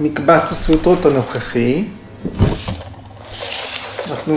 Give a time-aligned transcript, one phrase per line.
[0.00, 1.88] מקבץ הסוטרות הנוכחי.
[4.10, 4.34] אנחנו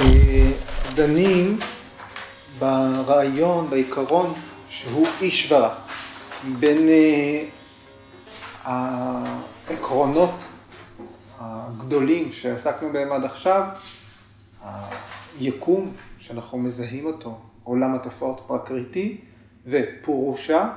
[0.00, 0.50] אה,
[0.94, 1.58] דנים
[2.58, 4.34] ברעיון, בעיקרון,
[4.68, 5.74] שהוא אישברה.
[6.58, 7.44] בין אה,
[8.64, 10.34] העקרונות
[11.38, 13.62] הגדולים שעסקנו בהם עד עכשיו,
[15.38, 19.20] היקום, שאנחנו מזהים אותו, עולם התופעות פרקריטי,
[19.66, 20.68] ופורושה,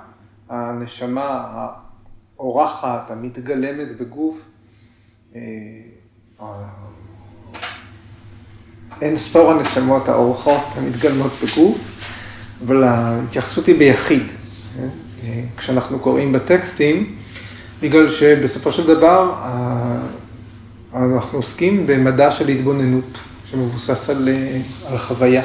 [0.49, 1.45] הנשמה
[2.39, 4.37] האורחת, המתגלמת בגוף.
[5.35, 5.41] אה,
[9.01, 11.77] אין ספור הנשמות האורחות המתגלמות בגוף,
[12.65, 14.23] אבל ההתייחסות היא ביחיד.
[14.79, 17.15] אה, כשאנחנו קוראים בטקסטים,
[17.81, 19.33] בגלל שבסופו של דבר
[20.93, 25.43] אנחנו עוסקים במדע של התבוננות, שמבוסס על, אה, על חוויה.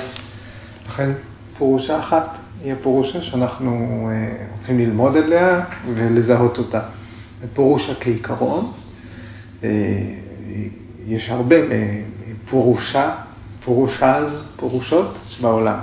[0.88, 1.10] לכן
[1.58, 3.70] פירושה אחת היא הפירושה שאנחנו
[4.12, 5.60] אה, רוצים ללמוד עליה
[5.94, 6.80] ולזהות אותה.
[7.54, 8.72] פירושה כעיקרון,
[11.06, 11.56] יש הרבה
[12.50, 13.10] פירושה,
[13.64, 15.78] פירושז, פירושות בעולם.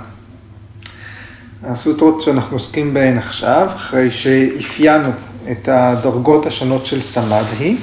[1.62, 5.08] הסוטרות שאנחנו עוסקים בהן עכשיו, אחרי שאפיינו
[5.50, 7.76] את הדרגות השונות של סמדהי,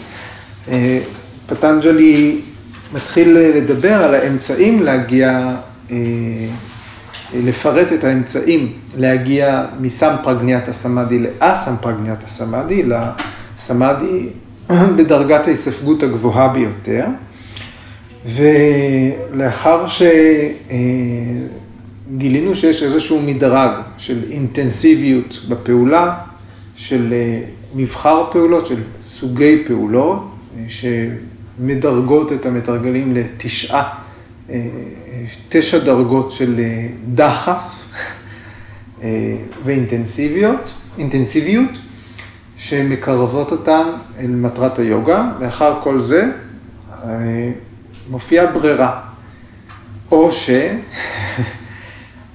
[0.67, 0.99] אה,
[1.47, 2.41] פטנג'לי
[2.94, 5.55] מתחיל לדבר על האמצעים להגיע,
[5.91, 5.95] אה,
[7.34, 14.28] לפרט את האמצעים להגיע מסם פרגניית סמאדי לאסם פרגניית סמאדי, לסמאדי
[14.98, 17.06] בדרגת ההיספגות הגבוהה ביותר.
[18.26, 20.02] ולאחר ש...
[20.72, 20.78] אה,
[22.54, 26.16] שיש איזשהו מדרג של אינטנסיביות בפעולה,
[26.76, 27.39] של אה,
[27.76, 34.03] מבחר פעולות, של סוגי פעולות, אה, שמדרגות את המתרגלים לתשעה,
[35.49, 36.61] תשע דרגות של
[37.13, 37.86] דחף
[39.64, 41.70] ואינטנסיביות, אינטנסיביות,
[42.58, 43.87] שמקרבות אותם
[44.20, 46.32] אל מטרת היוגה, לאחר כל זה
[48.09, 48.99] מופיעה ברירה,
[50.11, 50.49] או ש...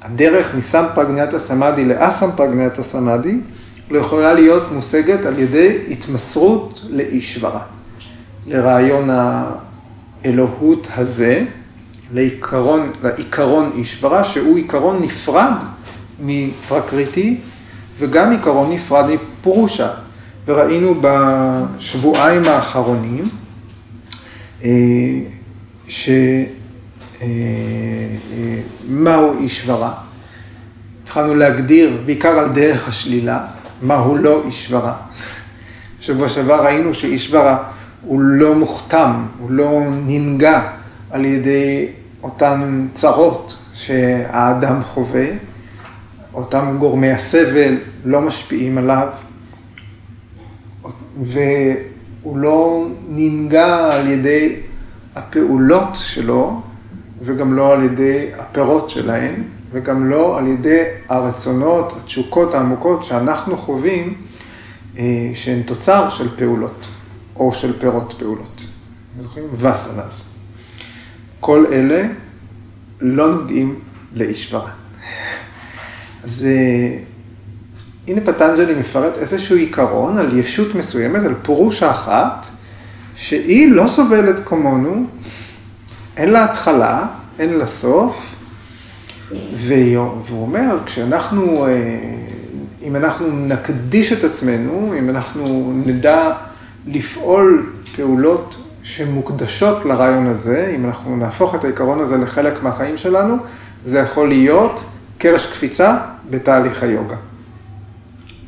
[0.02, 3.40] הדרך מסם פרגניאטה סמאדי לאסם פרגניאטה סמאדי
[3.90, 7.60] לא יכולה להיות מושגת על ידי התמסרות לאישברה,
[8.46, 9.10] לרעיון
[10.24, 11.44] האלוהות הזה,
[12.12, 15.52] לעיקרון, לעיקרון אישברה, שהוא עיקרון נפרד
[16.20, 17.36] מפרקריטי
[17.98, 19.90] וגם עיקרון נפרד מפורושה.
[20.48, 23.28] וראינו בשבועיים האחרונים
[24.64, 24.70] אה,
[25.88, 26.08] ש...
[27.22, 27.26] אה,
[29.06, 29.94] אה, אישברה.
[31.04, 33.46] התחלנו להגדיר, בעיקר על דרך השלילה,
[33.82, 34.94] מהו לא אישברה.
[36.00, 37.62] בשבוע שעבר ראינו שאישברה
[38.02, 40.62] הוא לא מוכתם, הוא לא ננגע
[41.10, 41.88] על ידי
[42.22, 45.26] אותן צרות שהאדם חווה,
[46.34, 47.74] אותם גורמי הסבל
[48.04, 49.08] לא משפיעים עליו,
[51.22, 54.56] והוא לא ננגע על ידי
[55.16, 56.62] הפעולות שלו,
[57.24, 59.42] וגם לא על ידי הפירות שלהם,
[59.72, 64.14] וגם לא על ידי הרצונות, התשוקות העמוקות שאנחנו חווים,
[64.98, 66.88] אה, שהן תוצר של פעולות,
[67.36, 68.62] או של פירות פעולות.
[69.20, 69.44] זוכרים?
[69.52, 70.27] וסנס.
[71.40, 72.08] כל אלה
[73.00, 73.74] לא נוגעים
[74.14, 74.70] לאישברה.
[76.24, 76.98] אז אה,
[78.08, 82.46] הנה פטנג'לי מפרט איזשהו עיקרון על ישות מסוימת, על פירוש אחת,
[83.16, 85.06] שהיא לא סובלת כמונו
[86.16, 87.06] אין לה התחלה,
[87.38, 88.26] אין לה סוף,
[89.56, 91.70] והוא אומר, כשאנחנו, אה,
[92.82, 96.32] אם אנחנו נקדיש את עצמנו, אם אנחנו נדע
[96.86, 103.36] לפעול פעולות שמוקדשות לרעיון הזה, אם אנחנו נהפוך את העיקרון הזה לחלק מהחיים שלנו,
[103.84, 104.80] זה יכול להיות
[105.18, 105.98] קרש קפיצה
[106.30, 107.16] בתהליך היוגה.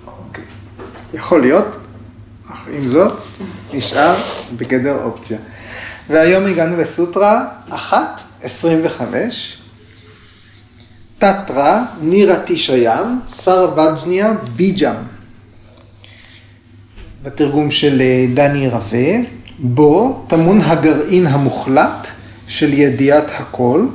[0.06, 0.45] אוקיי.
[1.15, 1.77] יכול להיות,
[2.53, 3.12] אך עם זאת,
[3.73, 4.15] נשאר
[4.56, 5.39] בגדר אופציה.
[6.11, 7.75] והיום הגענו לסוטרה 1.25,
[11.19, 14.94] תתרא נירא תישיים, סרבג'ניה ביג'ם.
[17.23, 19.17] בתרגום של אה, דני רווה,
[19.62, 22.07] בו טמון הגרעין המוחלט
[22.49, 23.87] של ידיעת הכל,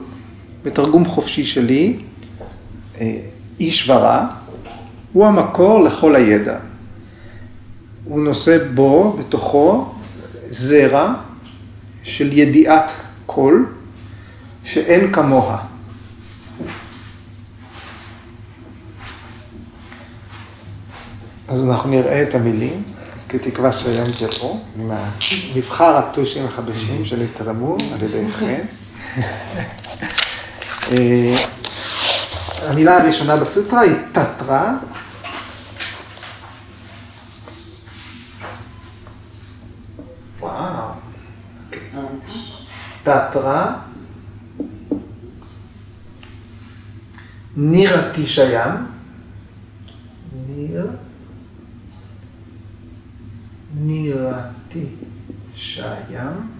[0.64, 1.98] בתרגום חופשי שלי,
[3.02, 3.18] אה,
[3.60, 4.28] איש ורע,
[5.14, 6.58] הוא המקור לכל הידע.
[8.06, 9.94] הוא נושא בו, בתוכו,
[10.52, 11.14] זרע
[12.04, 12.92] של ידיעת
[13.26, 13.64] כל,
[14.64, 15.58] שאין כמוה.
[21.48, 22.84] אז אנחנו נראה את המילים,
[23.40, 24.92] כתקווה שהיום תראו, עם
[25.56, 28.62] מבחר הטושים החדשים שנתרמו על ידי חן.
[30.92, 31.36] אה,
[32.62, 34.74] המילה הראשונה בסוטרה היא תתרה,
[40.40, 40.90] וואו.
[43.04, 43.66] תתרא,
[47.58, 48.72] נירתי שיים,
[50.48, 50.88] ניר,
[53.76, 54.86] נירתי
[55.56, 56.56] שיים,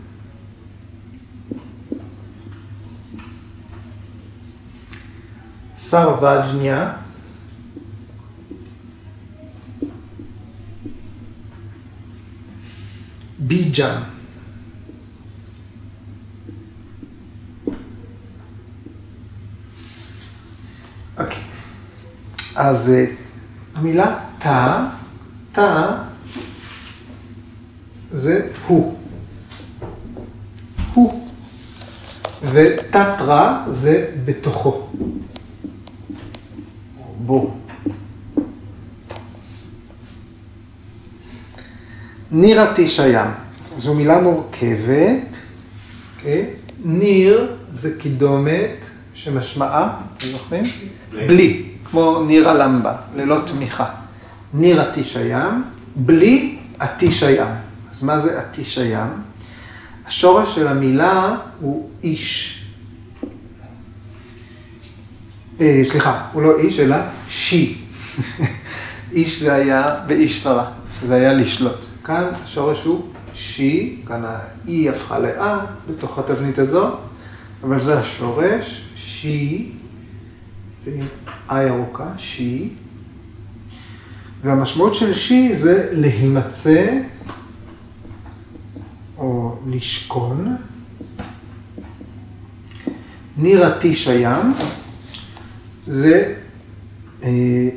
[5.78, 6.94] סרבג'ניה,
[13.40, 14.02] ביג'ם.
[21.18, 21.38] אוקיי.
[22.56, 23.06] אז אה,
[23.76, 24.88] המילה תא,
[25.52, 25.96] תא
[28.16, 28.96] זה הוא.
[30.94, 31.28] הוא.
[32.52, 34.88] ותתרא זה בתוכו.
[37.18, 37.54] בו.
[42.32, 43.30] נירתי שיים.
[43.78, 45.22] זו מילה מורכבת.
[45.32, 46.18] Okay.
[46.18, 46.50] אוקיי?
[46.86, 50.64] ניר זה קידומת שמשמעה, אתם זוכרים?
[51.12, 51.28] בלי.
[51.28, 53.86] בלי, כמו ניר הלמבה, ללא תמיכה.
[54.54, 55.64] ניר עתיש הים,
[55.96, 57.65] בלי עתיש הים.
[57.96, 59.10] אז מה זה עתיש הים?
[60.08, 62.62] השורש של המילה הוא איש.
[65.62, 66.96] אה, סליחה, הוא לא איש, אלא
[67.30, 67.78] שי.
[69.16, 70.72] איש זה היה באיש פרה,
[71.08, 71.86] זה היה לשלוט.
[72.04, 76.90] כאן השורש הוא שי, כאן האי הפכה לאה בתוך התבנית הזו,
[77.64, 79.72] אבל זה השורש, שי,
[80.84, 80.92] זה
[81.52, 82.70] אה ירוקה, שי,
[84.44, 87.00] והמשמעות של שי זה להימצא
[89.18, 90.56] או לשכון.
[93.38, 94.54] ניר עתיש הים
[95.88, 96.34] זה
[97.24, 97.70] אה,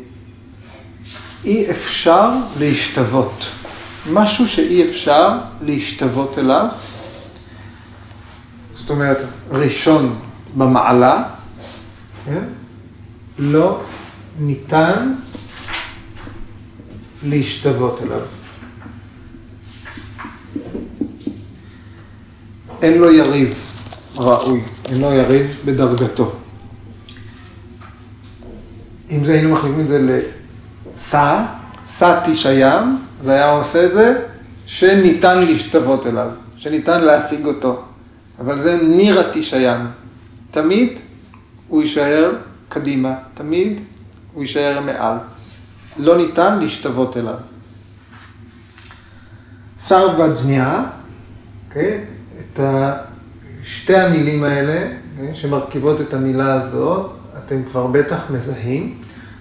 [1.44, 3.44] אי אפשר להשתוות.
[4.12, 6.66] משהו שאי אפשר להשתוות אליו.
[8.74, 9.18] זאת אומרת,
[9.50, 10.18] ראשון
[10.56, 11.24] במעלה,
[12.24, 12.42] כן?
[13.38, 13.80] לא
[14.40, 15.14] ניתן
[17.24, 18.20] להשתוות אליו.
[22.82, 23.54] אין לו יריב
[24.16, 26.32] ראוי, אין לו יריב בדרגתו.
[29.10, 30.20] אם זה היינו מחליפים את זה
[30.94, 31.44] לסע,
[31.86, 34.24] סע תיש הים, זה היה עושה את זה
[34.66, 37.82] שניתן להשתוות אליו, שניתן להשיג אותו.
[38.40, 39.86] אבל זה נירא תיש הים.
[40.50, 40.98] תמיד
[41.68, 42.32] הוא יישאר
[42.68, 43.80] קדימה, תמיד
[44.32, 45.16] הוא יישאר מעל.
[45.96, 47.34] לא ניתן להשתוות אליו.
[49.80, 52.04] סרבג'ניה, okay, אוקיי?
[52.40, 52.60] את
[53.62, 55.34] שתי המילים האלה אוקיי?
[55.34, 58.98] שמרכיבות את המילה הזאת, אתם כבר בטח מזהים.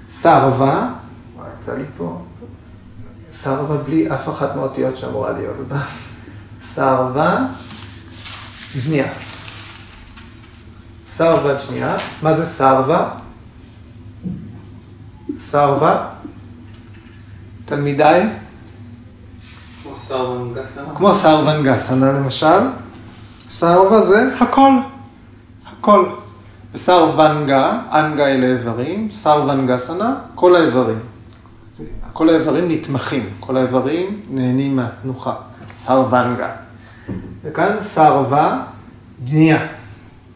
[0.09, 0.89] סרבה,
[1.59, 2.21] יצא לי פה,
[3.33, 5.81] סרבה בלי אף אחת מהאותיות שאמורה להיות בה.
[6.65, 7.45] סרבה,
[8.85, 9.07] בנייה.
[11.07, 13.09] סרבה שנייה, מה זה סרבה?
[15.39, 16.07] סרבה,
[17.65, 18.29] תלמידיי?
[19.83, 20.83] כמו סרבנגסנה?
[20.95, 22.59] כמו סרבנגסנה למשל.
[23.49, 24.71] סרבה זה הכל,
[25.67, 26.09] הכל.
[26.73, 30.99] וסרבנגה, אנגה אלה איברים, סרבנגסנה, כל האיברים.
[32.13, 35.33] כל האיברים נתמכים, כל האיברים נהנים מהתנוחה.
[35.79, 36.49] סרבנגה.
[37.43, 38.63] וכאן סרבה,
[39.25, 39.67] ג'ניה.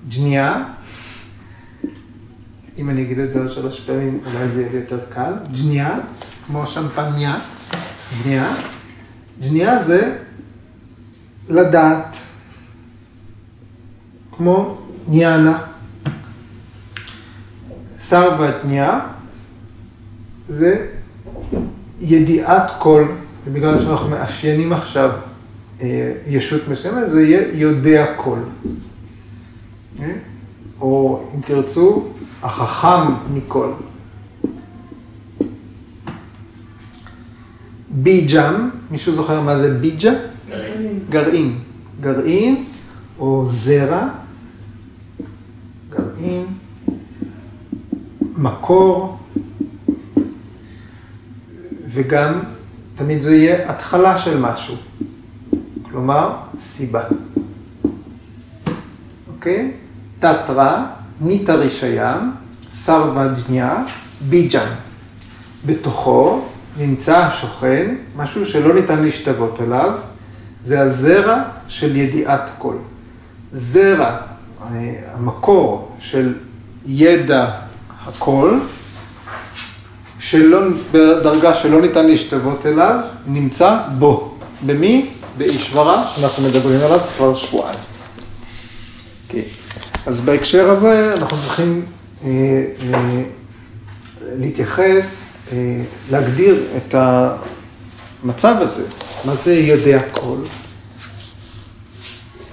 [0.10, 0.64] ג'ניה,
[2.78, 5.34] אם אני אגיד את זה עוד שלוש פעמים, אולי זה יהיה יותר קל.
[5.52, 6.00] ג'ניה,
[6.48, 7.40] כמו שמפניה,
[8.24, 8.54] ג'ניה.
[9.42, 10.18] ג'ניה זה
[11.50, 12.18] לדעת,
[14.38, 15.60] כמו ניאנה.
[18.00, 19.00] סרבתניה
[20.48, 20.88] זה
[22.02, 23.06] ידיעת כל,
[23.46, 25.12] ובגלל שאנחנו מאפיינים עכשיו
[25.82, 28.38] אה, ישות מסוימת, זה יהיה יודע כל.
[30.00, 30.12] אה?
[30.82, 32.08] או אם תרצו,
[32.44, 33.72] החכם מכל.
[37.90, 40.12] ביג'ם, מישהו זוכר מה זה ביג'ה?
[40.50, 41.00] גרעין.
[41.10, 41.60] גרעין.
[42.02, 42.66] גרעין
[43.20, 44.10] או זרע,
[45.90, 46.46] גרעין,
[48.42, 49.20] מקור,
[51.88, 52.40] וגם
[52.96, 54.76] תמיד זה יהיה התחלה של משהו,
[55.82, 57.04] כלומר סיבה.
[59.34, 59.72] אוקיי?
[60.20, 60.86] תתרא,
[61.22, 62.32] ניתא רישיים,
[62.76, 63.84] סרבג'ניה,
[64.30, 64.70] ביג'ן.
[65.66, 66.42] בתוכו
[66.78, 69.92] נמצא השוכן, משהו שלא ניתן להשתוות אליו,
[70.64, 72.76] זה הזרע של ידיעת כל.
[73.54, 74.18] זרע,
[75.14, 76.34] המקור של
[76.86, 77.61] ידע
[78.06, 78.60] הכל,
[80.20, 80.60] שלא,
[80.92, 84.38] בדרגה שלא ניתן להשתוות אליו, נמצא בו.
[84.66, 85.10] במי?
[85.38, 87.80] באישברה, שאנחנו מדברים עליו כבר שבועיים.
[89.30, 89.62] Okay.
[90.06, 91.86] אז בהקשר הזה אנחנו צריכים
[92.24, 92.30] אה,
[92.94, 93.22] אה,
[94.38, 95.58] להתייחס, אה,
[96.12, 96.96] להגדיר את
[98.24, 98.84] המצב הזה.
[99.26, 100.38] מה זה יודע כל?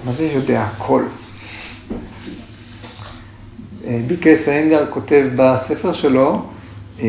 [0.05, 1.03] מה זה יודע כל?
[3.85, 6.45] אה, ביקס האנגר כותב בספר שלו,
[6.99, 7.05] אה,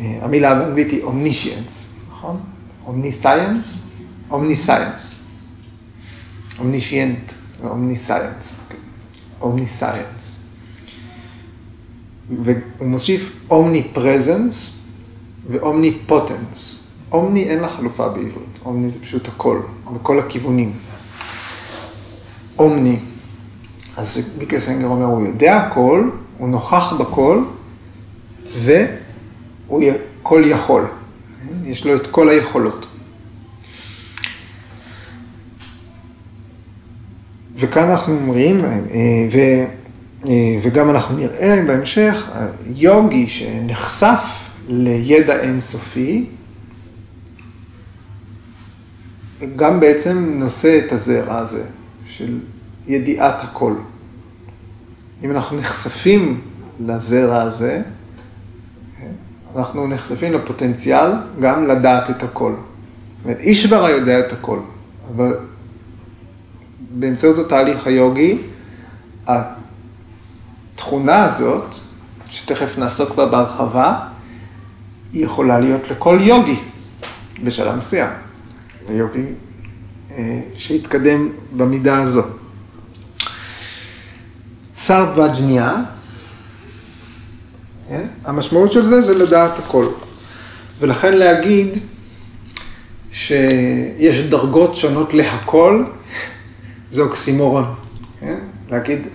[0.00, 2.40] אה, המילה באנגלית היא אומנישיאנס, נכון?
[2.86, 4.02] אומניסייאנס?
[4.30, 5.28] אומניסייאנס.
[6.58, 8.60] אומנישיאנט ואומניסייאנס.
[9.40, 10.38] אומניסייאנס.
[12.42, 14.86] והוא מוסיף אומני פרזנס
[15.50, 16.88] ואומני פוטנס.
[17.12, 19.60] אומני אין לה חלופה בעברית, אומני זה פשוט הכל,
[19.94, 20.72] בכל הכיוונים.
[22.58, 22.96] אומני
[23.96, 27.42] אז מיקל סנגר אומר, הוא יודע הכל, הוא נוכח בכל,
[28.58, 29.82] והוא
[30.22, 30.84] כל יכול.
[31.64, 32.86] יש לו את כל היכולות.
[37.56, 38.60] וכאן אנחנו אומרים,
[39.32, 39.38] ו,
[40.62, 42.30] וגם אנחנו נראה בהמשך,
[42.74, 44.18] יוגי שנחשף
[44.68, 46.26] לידע אינסופי,
[49.56, 51.64] גם בעצם נושא את הזרע הזה
[52.06, 52.38] של
[52.86, 53.74] ידיעת הכל.
[55.24, 56.40] אם אנחנו נחשפים
[56.80, 57.82] לזרע הזה,
[59.56, 61.10] אנחנו נחשפים לפוטנציאל
[61.40, 62.52] גם לדעת את הכל.
[62.52, 64.58] זאת אומרת, אישברה יודע את הכל,
[65.14, 65.36] אבל
[66.98, 68.38] באמצעות התהליך היוגי,
[69.26, 71.74] התכונה הזאת,
[72.28, 74.08] שתכף נעסוק בה בהרחבה,
[75.12, 76.58] היא יכולה להיות לכל יוגי
[77.44, 78.10] בשלב מסוים.
[78.88, 79.24] ליוגי
[80.10, 82.22] אה, שיתקדם במידה הזו.
[84.84, 85.74] סרדווג'ניה,
[87.88, 88.06] כן?
[88.24, 89.86] המשמעות של זה זה לדעת הכל.
[90.78, 91.78] ולכן להגיד
[93.12, 95.84] שיש דרגות שונות להכל,
[96.90, 97.64] זה אוקסימורון.
[98.20, 98.38] כן?
[98.70, 99.06] להגיד,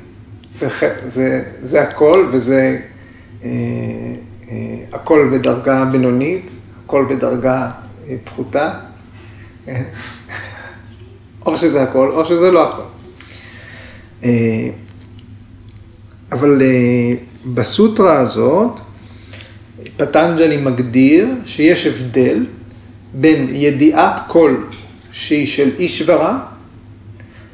[0.56, 0.70] זה,
[1.14, 2.80] זה, זה הכל וזה
[3.44, 3.50] אה,
[4.50, 4.56] אה,
[4.94, 6.52] הכל בדרגה בינונית,
[6.86, 7.72] הכל בדרגה
[8.10, 8.74] אה, פחותה.
[9.66, 9.84] כן?
[11.46, 12.84] או שזה הכל, או שזה לא הכל.
[16.32, 17.14] אבל אה,
[17.54, 18.72] בסוטרה הזאת,
[19.98, 22.46] פטנג'לי מגדיר שיש הבדל
[23.14, 24.68] בין ידיעת כל
[25.12, 26.40] שהיא של אישברה,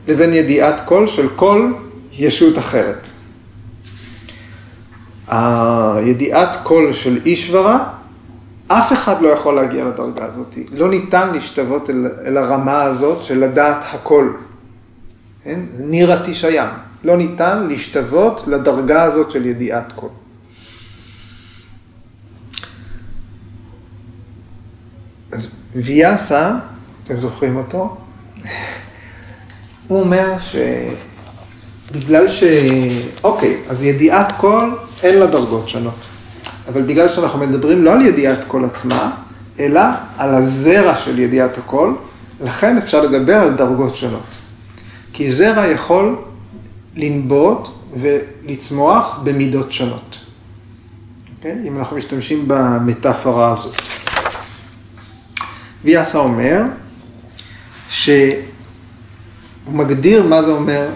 [0.08, 1.74] לבין ידיעת כל של כל
[2.14, 3.08] ישות אחרת.
[5.28, 7.90] הידיעת כל של אישברה,
[8.68, 10.58] אף אחד לא יכול להגיע לדרגה הזאת.
[10.72, 14.32] לא ניתן להשתוות אל, אל הרמה הזאת של לדעת הכל.
[15.44, 15.60] כן?
[15.80, 16.70] נירא תישיים.
[17.04, 20.08] לא ניתן להשתוות לדרגה הזאת של ידיעת כל.
[25.32, 26.52] אז ויאסה,
[27.04, 27.98] אתם זוכרים אותו?
[29.88, 30.36] הוא אומר
[31.92, 32.44] שבגלל ש...
[33.24, 34.72] אוקיי, אז ידיעת כל,
[35.04, 36.00] אין לה דרגות שונות.
[36.68, 39.12] אבל בגלל שאנחנו מדברים לא על ידיעת כל עצמה,
[39.60, 39.82] אלא
[40.18, 41.94] על הזרע של ידיעת הכל,
[42.44, 44.24] לכן אפשר לדבר על דרגות שונות.
[45.14, 46.16] כי זרע יכול
[46.96, 47.68] לנבוט
[48.00, 50.16] ולצמוח במידות שונות.
[50.16, 51.38] Okay?
[51.38, 51.68] אוקיי?
[51.68, 53.76] אם אנחנו משתמשים במטאפורה הזאת.
[55.84, 56.62] ויאסה אומר
[57.90, 58.30] שהוא
[59.68, 60.88] מגדיר מה זה אומר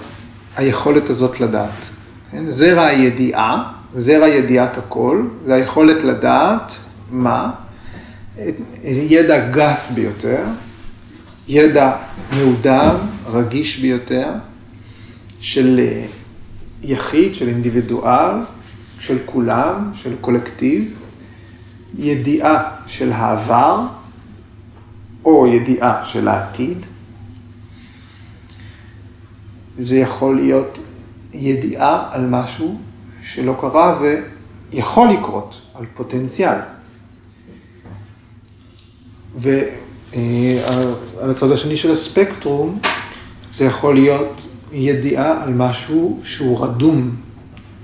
[0.55, 1.69] היכולת הזאת לדעת.
[2.31, 2.51] כן?
[2.51, 6.75] זרע הידיעה, זרע ידיעת הכל, זה היכולת לדעת
[7.11, 7.51] מה?
[8.83, 10.43] ידע גס ביותר,
[11.47, 11.95] ידע
[12.37, 12.95] מעודם,
[13.27, 14.29] רגיש ביותר,
[15.39, 16.05] של אה,
[16.83, 18.35] יחיד, של אינדיבידואל,
[18.99, 20.93] של כולם, של קולקטיב,
[21.97, 23.85] ידיעה של העבר
[25.25, 26.77] או ידיעה של העתיד.
[29.79, 30.77] זה יכול להיות
[31.33, 32.79] ידיעה על משהו
[33.23, 33.99] שלא קרה
[34.71, 36.57] ויכול לקרות, על פוטנציאל.
[39.37, 39.63] ועל
[40.13, 42.79] אה, הצד השני של הספקטרום,
[43.53, 47.15] זה יכול להיות ידיעה על משהו שהוא רדום,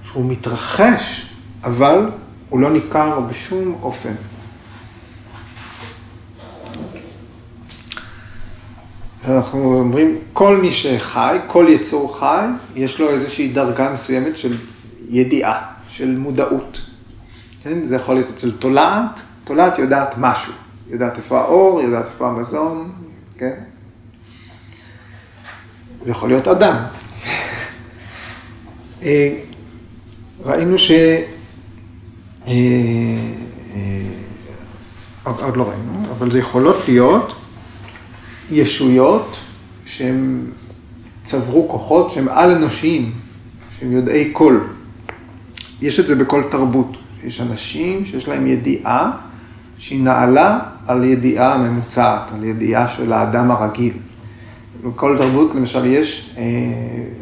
[0.04, 1.30] שהוא מתרחש,
[1.64, 2.10] אבל
[2.50, 4.14] הוא לא ניכר בשום אופן.
[9.28, 14.58] אנחנו אומרים, כל מי שחי, כל יצור חי, יש לו איזושהי דרגה מסוימת של
[15.10, 16.82] ידיעה, של מודעות.
[17.64, 17.86] כן?
[17.86, 20.54] זה יכול להיות אצל תולעת, תולעת יודעת משהו,
[20.90, 22.92] יודעת איפה האור, יודעת איפה המזון,
[23.38, 23.54] כן?
[26.06, 26.76] זה יכול להיות אדם.
[29.04, 29.40] אה,
[30.46, 30.92] ראינו ש...
[30.92, 31.22] אה,
[32.46, 32.54] אה,
[35.24, 37.36] עוד לא ראינו, אבל זה יכולות להיות
[38.52, 39.36] ישויות
[39.86, 40.46] שהם
[41.24, 43.12] צברו כוחות שהם על-אנושיים,
[43.80, 44.64] שהם יודעי קול.
[45.82, 46.98] יש את זה בכל תרבות.
[47.24, 49.12] יש אנשים שיש להם ידיעה
[49.78, 53.94] שהיא נעלה על ידיעה ממוצעת, על ידיעה של האדם הרגיל.
[54.82, 56.44] בכל תרבות, למשל, יש, אה,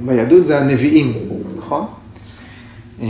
[0.06, 1.14] ביהדות זה הנביאים,
[1.58, 1.86] נכון?
[3.02, 3.08] אה,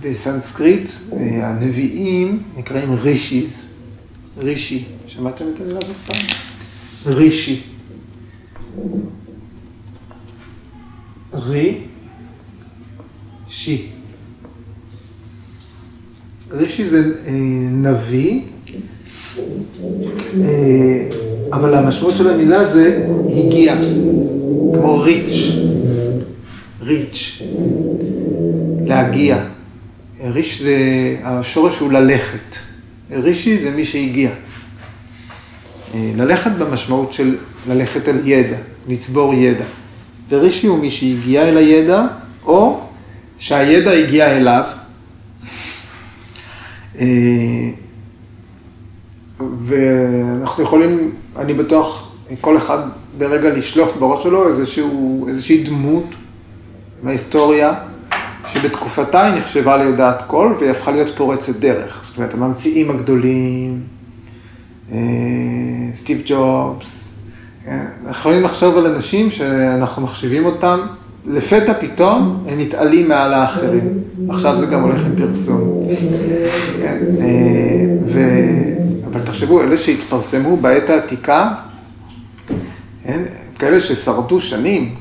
[0.00, 3.68] בסנסקריט, אה, הנביאים נקראים רישיז,
[4.38, 6.26] רישי, שמעתם את המילה הזאת פעם?
[7.06, 7.62] רישי.
[11.32, 11.78] רי,
[13.48, 13.86] שי.
[16.50, 17.14] רישי זה
[17.70, 18.42] נביא,
[21.52, 23.76] אבל המשמעות של המילה זה הגיע,
[24.74, 25.52] כמו ריץ',
[26.82, 27.42] ריץ',
[28.86, 29.38] להגיע.
[30.24, 30.76] ריש זה,
[31.24, 32.56] השורש הוא ללכת.
[33.10, 34.30] רישי זה מי שהגיע.
[35.94, 37.36] ללכת במשמעות של
[37.68, 38.56] ללכת אל ידע,
[38.88, 39.64] לצבור ידע.
[40.30, 42.06] ורישי הוא מי שהגיע אל הידע,
[42.46, 42.80] או
[43.38, 44.64] שהידע הגיע אליו.
[49.62, 52.78] ואנחנו יכולים, אני בטוח, כל אחד
[53.18, 56.04] ברגע לשלוף בראש שלו איזשהו, איזושהי דמות
[57.02, 57.74] מההיסטוריה,
[58.46, 62.02] שבתקופתה היא נחשבה ליודעת כל, והיא הפכה להיות פורצת דרך.
[62.08, 63.80] זאת אומרת, הממציאים הגדולים,
[65.94, 67.14] סטיב ג'ובס,
[67.64, 67.84] כן?
[68.06, 70.80] אנחנו יכולים לחשוב על אנשים שאנחנו מחשיבים אותם,
[71.26, 73.88] לפתע פתאום הם מתעלים מעל האחרים.
[74.28, 75.84] עכשיו זה גם הולך עם פרסום.
[76.78, 76.98] כן?
[78.06, 78.20] ו...
[79.12, 81.54] אבל תחשבו, אלה שהתפרסמו בעת העתיקה,
[83.04, 83.22] כן?
[83.58, 84.94] כאלה ששרדו שנים,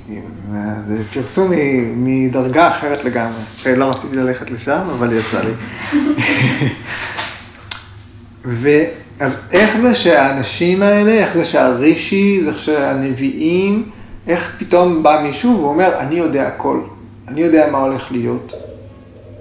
[0.88, 1.52] זה פרסום
[1.96, 3.42] מדרגה אחרת לגמרי.
[3.76, 5.52] לא רציתי ללכת לשם, אבל יצא לי.
[8.62, 13.90] ואז איך זה שהאנשים האלה, איך זה שהרישי, איך שהנביאים,
[14.28, 16.82] איך פתאום בא מישהו ואומר, אני יודע הכל,
[17.28, 18.54] אני יודע מה הולך להיות,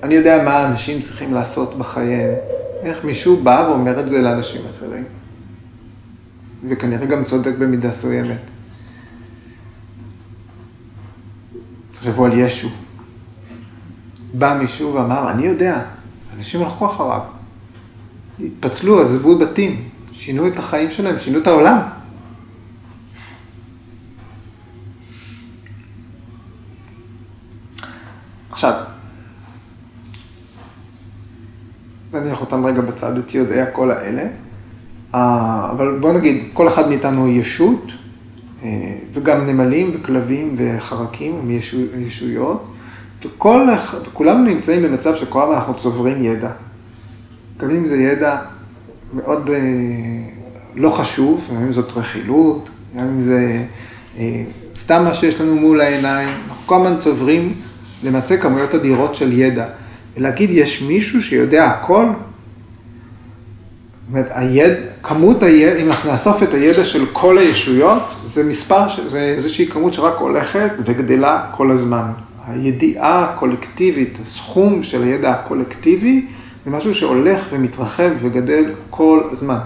[0.02, 2.55] אני יודע מה האנשים צריכים לעשות בחייהם.
[2.86, 5.04] איך מישהו בא ואומר את זה לאנשים אחרים.
[6.68, 8.40] וכנראה גם צודק במידה מסוימת.
[11.92, 12.68] תחשבו על ישו.
[14.34, 15.82] בא מישהו ואמר, אני יודע,
[16.38, 17.20] אנשים הלכו אחריו.
[18.40, 21.78] התפצלו, עזבו בתים, שינו את החיים שלהם, שינו את העולם.
[28.50, 28.84] עכשיו,
[32.20, 34.22] נניח אותם רגע בצד, את יודעי הכל האלה,
[35.70, 37.92] אבל בוא נגיד, כל אחד מאיתנו ישות,
[39.12, 42.72] וגם נמלים וכלבים וחרקים הם ישו, ישויות,
[43.24, 43.68] וכל,
[44.06, 46.50] וכולנו נמצאים במצב שכל הזמן אנחנו צוברים ידע.
[47.58, 48.38] גם אם זה ידע
[49.14, 49.56] מאוד אה,
[50.74, 53.62] לא חשוב, גם אם זאת רכילות, גם אם זה
[54.18, 54.42] אה,
[54.76, 57.54] סתם מה שיש לנו מול העיניים, אנחנו כל הזמן צוברים
[58.02, 59.66] למעשה כמויות אדירות של ידע.
[60.16, 62.06] ולהגיד, יש מישהו שיודע הכל?
[62.06, 62.14] זאת
[64.08, 69.34] אומרת, היד, כמות הידע, אם אנחנו נאסוף את הידע של כל הישויות, זה מספר, זה
[69.36, 72.10] איזושהי כמות שרק הולכת וגדלה כל הזמן.
[72.46, 76.26] הידיעה הקולקטיבית, הסכום של הידע הקולקטיבי,
[76.64, 79.58] זה משהו שהולך ומתרחב וגדל כל הזמן.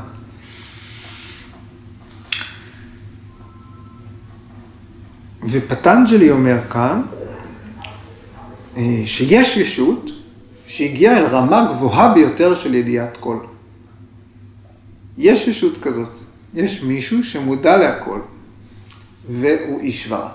[5.43, 7.03] ופטנג'לי אומר כאן,
[9.05, 10.11] שיש ישות
[10.71, 13.37] שהגיעה אל רמה גבוהה ביותר של ידיעת כל.
[15.19, 16.19] יש ישות כזאת,
[16.55, 18.21] יש מישהו שמודע להכל,
[19.31, 20.29] והוא אישברה.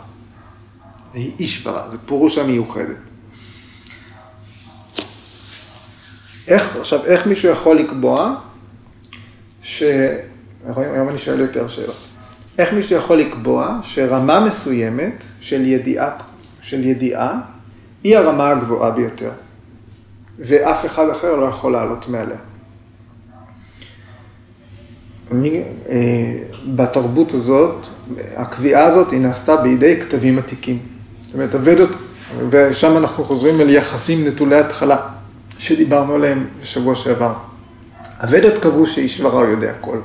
[1.14, 2.98] היא אישברה, זה פירוש המיוחדת.
[6.48, 8.36] איך, עכשיו, איך מישהו יכול לקבוע
[9.64, 9.84] ש...
[10.76, 11.98] היום אני שואל יותר שאלות.
[12.58, 16.24] איך מישהו יכול לקבוע שרמה מסוימת של, ידיעת,
[16.62, 17.42] של ידיעה
[18.04, 19.32] היא הרמה הגבוהה ביותר,
[20.40, 22.38] ואף אחד אחר לא יכול לעלות מעליה?
[25.32, 26.34] אני, אה,
[26.76, 27.86] בתרבות הזאת,
[28.36, 30.80] הקביעה הזאת היא נעשתה בידי כתבים עתיקים.
[31.26, 31.90] זאת אומרת, אבדות,
[32.50, 34.98] ושם אנחנו חוזרים אל יחסים נטולי התחלה,
[35.58, 37.34] שדיברנו עליהם בשבוע שעבר.
[38.24, 39.98] אבדות קבעו שאישברה יודע הכל.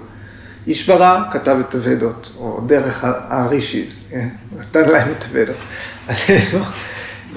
[0.67, 4.29] אישברה כתב את אבדות, או דרך הרישיז, כן?
[4.59, 5.57] נתן להם את אבדות.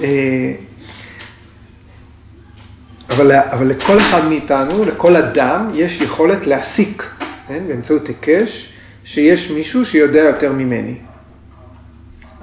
[3.14, 7.10] אה, אבל, אבל לכל אחד מאיתנו, לכל אדם, יש יכולת להסיק
[7.48, 8.72] כן, באמצעות היקש,
[9.04, 10.94] שיש מישהו שיודע יותר ממני.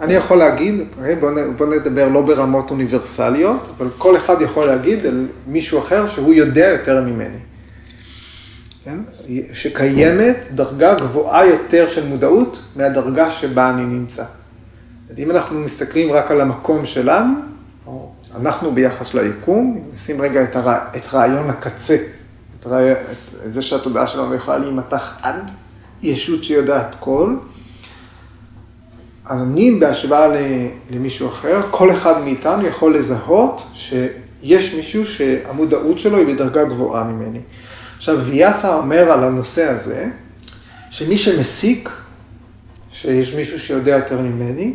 [0.01, 1.15] אני יכול להגיד, אוקיי,
[1.57, 6.65] בואו נדבר לא ברמות אוניברסליות, אבל כל אחד יכול להגיד על מישהו אחר שהוא יודע
[6.65, 7.37] יותר ממני.
[8.83, 8.97] כן?
[9.53, 14.23] שקיימת דרגה גבוהה יותר של מודעות מהדרגה שבה אני נמצא.
[15.17, 17.33] אם אנחנו מסתכלים רק על המקום שלנו,
[17.87, 21.95] או אנחנו ביחס ליקום, נשים רגע את, הרע, את רעיון הקצה,
[22.59, 22.91] את, רעי,
[23.45, 25.51] את זה שהתודעה שלנו יכולה להימתח עד
[26.03, 27.35] ישות שיודעת כל,
[29.25, 30.27] אז אני בהשוואה
[30.89, 37.39] למישהו אחר, כל אחד מאיתנו יכול לזהות שיש מישהו שהמודעות שלו היא בדרגה גבוהה ממני.
[37.97, 40.09] עכשיו, ויאסה אומר על הנושא הזה,
[40.89, 41.89] שמי שמסיק,
[42.91, 44.73] שיש מישהו שיודע יותר ממני,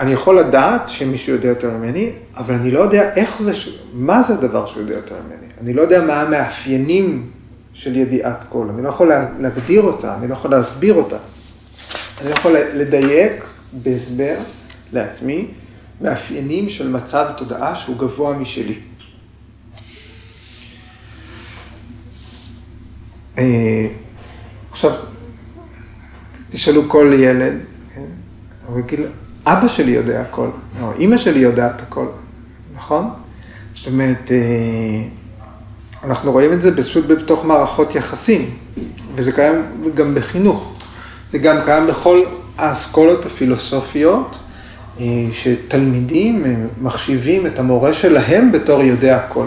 [0.00, 3.52] אני יכול לדעת שמישהו יודע יותר ממני, אבל אני לא יודע איך זה,
[3.92, 5.52] מה זה הדבר שהוא יודע יותר ממני.
[5.60, 7.30] אני לא יודע מה המאפיינים
[7.72, 11.16] של ידיעת קול, אני לא יכול להגדיר אותה, אני לא יכול להסביר אותה.
[12.22, 14.34] אני יכול לדייק בהסבר
[14.92, 15.46] לעצמי
[16.00, 18.78] מאפיינים של מצב תודעה שהוא גבוה משלי.
[23.38, 23.86] אה,
[24.70, 24.92] עכשיו,
[26.50, 27.54] תשאלו כל ילד,
[27.94, 28.02] כן?
[28.66, 29.00] הוא יגיד,
[29.52, 30.48] אבא שלי יודע הכל,
[30.82, 32.06] או אימא שלי יודעת הכל,
[32.76, 33.10] נכון?
[33.74, 35.02] זאת אומרת, אה,
[36.04, 38.50] אנחנו רואים את זה פשוט בתוך מערכות יחסים,
[39.14, 39.62] וזה קיים
[39.94, 40.74] גם בחינוך.
[41.32, 42.20] זה גם קיים בכל
[42.58, 44.36] האסכולות הפילוסופיות,
[45.00, 49.46] אה, שתלמידים אה, מחשיבים את המורה שלהם בתור יודע הכל.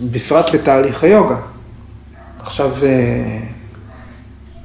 [0.00, 1.36] ובפרט בתהליך היוגה.
[2.38, 2.70] עכשיו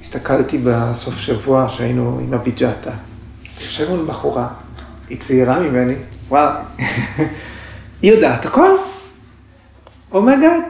[0.05, 2.91] הסתכלתי בסוף שבוע שהיינו עם הביג'אטה.
[3.61, 4.47] יושב מול בחורה,
[5.09, 5.93] היא צעירה ממני,
[6.29, 6.51] וואו,
[8.01, 8.77] היא יודעת הכל.
[10.11, 10.61] oh my god,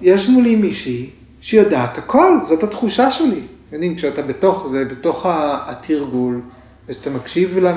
[0.00, 3.40] יש מולי מישהי שיודעת הכל, זאת התחושה שלי.
[3.72, 5.26] יודעים, כשאתה בתוך זה, בתוך
[5.66, 6.40] התרגול,
[6.88, 7.74] ושאתה מקשיב לה,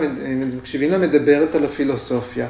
[0.57, 2.47] מקשיבים לה מדברת על הפילוסופיה,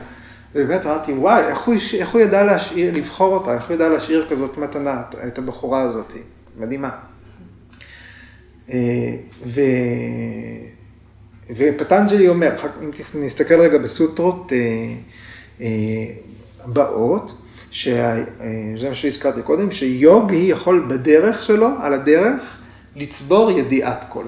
[0.55, 4.27] ובאמת אמרתי, וואי, איך הוא, איך הוא ידע להשאיר, לבחור אותה, איך הוא ידע להשאיר
[4.29, 6.13] כזאת מתנה, את הבחורה הזאת,
[6.57, 6.89] מדהימה.
[8.69, 9.61] אה, ו...
[11.49, 14.57] ופטנג'לי אומר, אם נסתכל רגע בסוטרות אה,
[15.61, 15.67] אה,
[16.65, 22.41] באות, שזה מה שהזכרתי קודם, שיוגי יכול בדרך שלו, על הדרך,
[22.95, 24.25] לצבור ידיעת כל.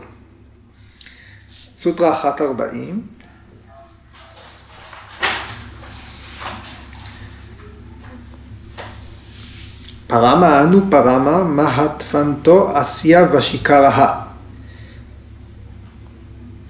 [1.78, 3.02] סוטרה 140,
[10.08, 14.25] פרמה אנו פרמה מהטפנתו אסיה ושיקרה.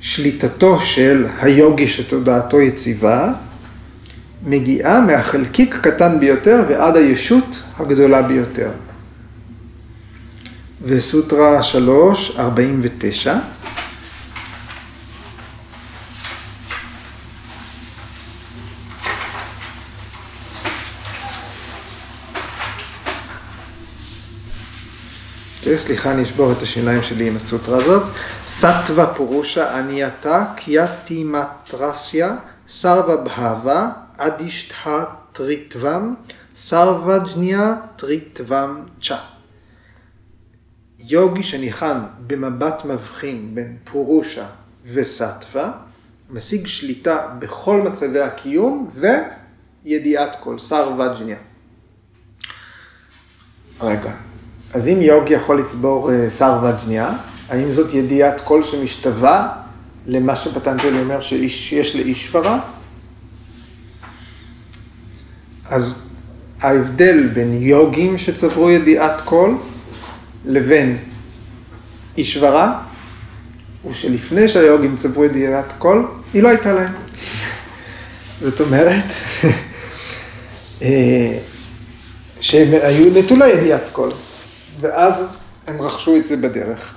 [0.05, 3.33] שליטתו של היוגי שתודעתו יציבה,
[4.45, 8.69] מגיעה מהחלקיק הקטן ביותר ועד הישות הגדולה ביותר.
[10.83, 13.37] וסוטרה 3, 49.
[25.77, 28.03] סליחה, אני אשבור את השיניים שלי עם הסוטרה הזאת.
[28.57, 32.35] סטווה פורושה ענייתה קייתי מטרסיה
[32.67, 36.13] סרווה בהבה אדישתא טריטבם
[36.55, 39.17] סרווה ג'ניה טריטבם צ'ה.
[40.99, 44.45] יוגי שניחן במבט מבחין בין פורושה
[44.93, 45.71] וסטווה,
[46.29, 48.89] משיג שליטה בכל מצבי הקיום
[49.85, 51.37] וידיעת כל, סרווה ג'ניה.
[53.81, 54.11] רגע,
[54.73, 57.17] אז אם יוגי יכול לצבור אה, סרווה ג'ניה,
[57.49, 59.53] האם זאת ידיעת קול שמשתווה
[60.07, 62.59] למה שפטנג'לי אומר שיש לאישברה?
[65.69, 66.09] אז
[66.61, 69.57] ההבדל בין יוגים שצברו ידיעת כל
[70.45, 70.97] לבין
[72.17, 72.81] אישברה,
[73.81, 76.93] הוא שלפני שהיוגים צברו ידיעת כל, היא לא הייתה להם.
[78.45, 79.03] זאת אומרת,
[80.81, 81.37] אה,
[82.41, 84.11] שהם היו נטולי ידיעת כל,
[84.79, 85.23] ואז
[85.67, 86.95] הם רכשו את זה בדרך.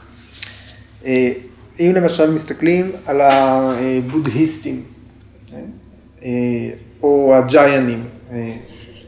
[1.09, 1.33] אה,
[1.81, 4.83] אם למשל מסתכלים על הבודהיסטים,
[6.23, 6.31] אה,
[7.03, 8.53] או הג'יינים, אה,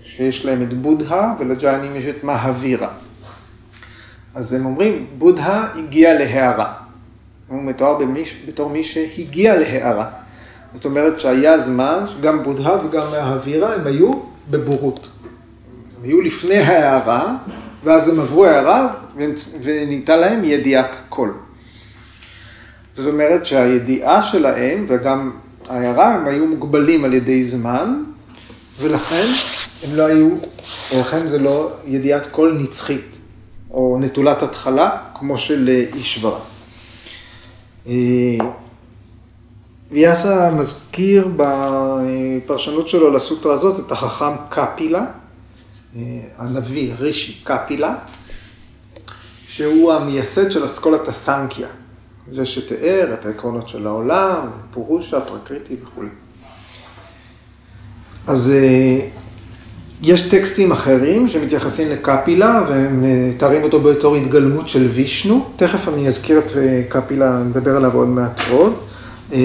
[0.04, 2.88] שיש להם את בודהה ולג'יינים יש את מהווירה.
[4.34, 6.72] אז הם אומרים, בודהה הגיע להערה.
[7.48, 10.10] הוא מתואר במיש, בתור מי שהגיע להערה.
[10.74, 14.12] זאת אומרת שהיה זמן שגם בודהה וגם מהווירה הם היו
[14.50, 15.08] בבורות.
[15.98, 17.36] הם היו לפני ההערה,
[17.84, 18.94] ואז הם עברו הערה
[19.62, 21.30] וניתנה להם ידיעת כל.
[23.00, 25.32] זאת אומרת שהידיעה שלהם וגם
[25.68, 28.02] ההערה, הם היו מוגבלים על ידי זמן,
[28.80, 29.26] ולכן
[29.82, 30.28] הם לא היו,
[30.94, 33.18] ולכן זה לא ידיעת קול נצחית,
[33.70, 36.38] או נטולת התחלה, כמו של אישברה.
[39.90, 45.06] ויאסה מזכיר בפרשנות שלו לסוטרה הזאת את החכם קפילה,
[46.38, 47.94] הנביא רישי קפילה,
[49.48, 51.68] שהוא המייסד של אסכולת הסנקיה,
[52.28, 56.08] זה שתיאר את העקרונות של העולם, פורושה, פרקריטי וכולי.
[58.26, 59.00] אז אה,
[60.02, 65.50] יש טקסטים אחרים שמתייחסים לקפילה ומתארים אותו בתור התגלמות של וישנו.
[65.56, 68.72] תכף אני אזכיר את אה, קפילה, נדבר עליו עוד מעט עוד.
[69.32, 69.38] אה,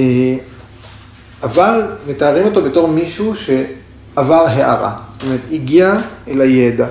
[1.44, 6.88] אבל מתארים אותו בתור מישהו שעבר הערה, זאת אומרת, הגיע אל הידע.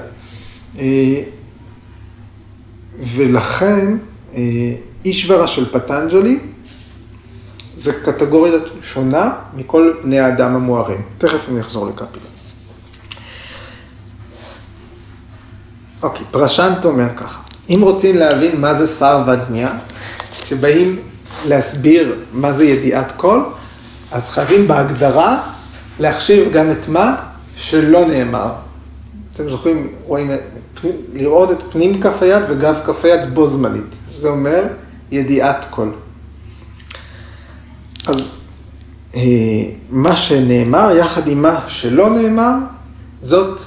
[3.15, 3.97] ולכן
[5.05, 6.39] אישברה של פטנג'לי
[7.79, 11.03] זה קטגוריה שונה מכל בני האדם המוארים.
[11.19, 12.27] תכף אני אחזור לקפילה.
[16.03, 17.41] אוקיי, פרשנט אומר ככה,
[17.71, 19.71] אם רוצים להבין מה זה סרבדניה,
[20.41, 20.97] כשבאים
[21.49, 23.43] להסביר מה זה ידיעת כל,
[24.13, 25.43] אז חייבים בהגדרה
[26.01, 27.17] להחשיב גם את מה
[27.57, 28.53] שלא נאמר.
[29.35, 30.31] אתם זוכרים, רואים,
[31.15, 33.95] לראות את פנים כף היד וגב כף היד בו זמנית.
[34.21, 34.63] זה אומר
[35.11, 35.89] ידיעת כל.
[38.07, 38.41] אז
[39.15, 39.21] אה,
[39.91, 42.55] מה שנאמר יחד עם מה שלא נאמר,
[43.23, 43.61] זאת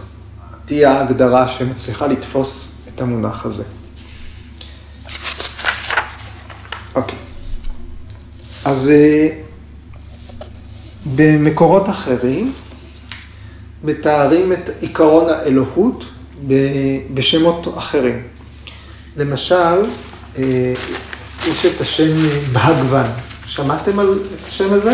[0.66, 3.64] תהיה ההגדרה שמצליחה לתפוס את המונח הזה.
[6.96, 7.18] אוקיי.
[8.66, 9.30] אז אה,
[11.16, 12.54] במקורות אחרים
[13.84, 16.06] מתארים את עיקרון האלוהות
[17.14, 18.24] בשמות אחרים.
[19.18, 19.84] למשל,
[20.38, 20.74] אה,
[21.48, 22.14] יש את השם
[22.54, 23.06] בהגוון.
[23.46, 24.94] שמעתם על השם הזה?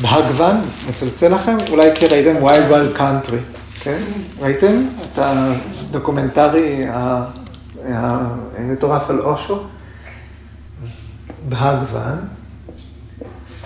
[0.00, 0.56] בהגוון,
[0.88, 1.56] מצלצל לכם?
[1.70, 3.36] אולי כי ראיתם Wild Wild Country,
[3.80, 4.02] כן?
[4.40, 6.84] ראיתם את הדוקומנטרי
[7.84, 9.62] המטורף על אושו?
[11.48, 12.18] בהגוון,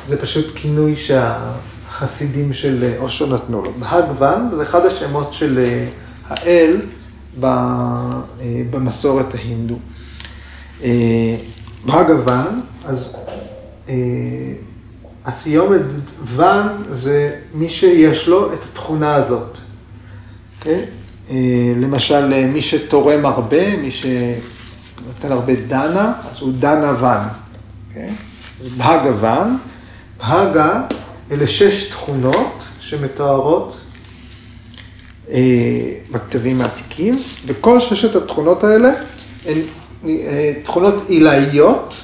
[0.06, 3.72] זה פשוט כינוי שהחסידים של אושו נתנו לו.
[3.78, 5.76] בהגוון זה אחד השמות של
[6.28, 6.76] האל
[8.70, 9.78] במסורת ההינדו.
[11.86, 13.16] בהגוון, אז
[13.88, 13.94] אה,
[15.24, 15.80] הסיומת
[16.24, 19.58] ון זה מי שיש לו את התכונה הזאת.
[20.58, 20.84] אוקיי?
[21.30, 27.28] אה, למשל, אה, מי שתורם הרבה, מי שנותן הרבה דנה, אז הוא דנה ון.
[27.88, 28.10] אוקיי?
[28.60, 29.56] אז בהגה ון,
[30.18, 30.82] בהגה
[31.30, 33.80] אלה שש תכונות שמתוארות
[36.10, 38.90] בכתבים העתיקים, וכל ששת התכונות האלה
[39.46, 39.58] הן
[40.62, 41.94] תכונות עילאיות,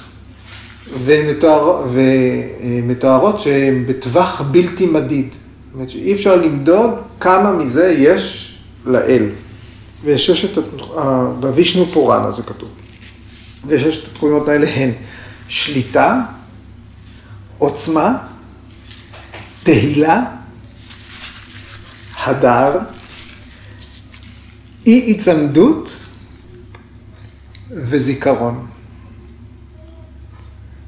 [1.04, 5.28] ומתואר, ומתוארות שהן בטווח בלתי מדיד.
[5.32, 8.54] זאת אומרת שאי אפשר למדוד כמה מזה יש
[8.86, 9.28] לאל.
[10.04, 10.58] וששת,
[11.40, 12.68] בווישנו פוראנה זה כתוב.
[13.66, 14.90] וששת התכונות האלה הן
[15.48, 16.20] שליטה,
[17.58, 18.16] עוצמה,
[19.62, 20.24] תהילה,
[22.24, 22.78] הדר,
[24.86, 25.96] אי היצמדות
[27.72, 28.66] וזיכרון.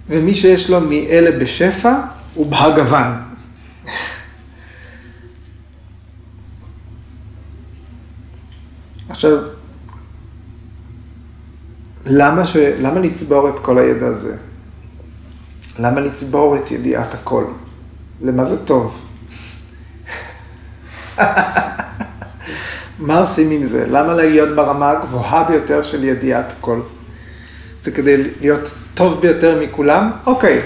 [0.09, 2.01] ומי שיש לו מאלה בשפע
[2.35, 3.13] הוא בהגוון.
[9.09, 9.39] עכשיו,
[12.07, 12.57] למה, ש...
[12.57, 14.37] למה לצבור את כל הידע הזה?
[15.79, 17.45] למה לצבור את ידיעת הכל?
[18.23, 19.01] למה זה טוב?
[22.99, 23.87] מה עושים עם זה?
[23.91, 26.81] למה להיות ברמה הגבוהה ביותר של ידיעת הכל?
[27.85, 30.11] זה כדי להיות טוב ביותר מכולם?
[30.27, 30.61] אוקיי.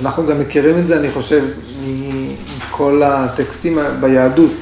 [0.00, 1.44] אנחנו גם מכירים את זה, אני חושב,
[2.58, 4.52] מכל הטקסטים ביהדות.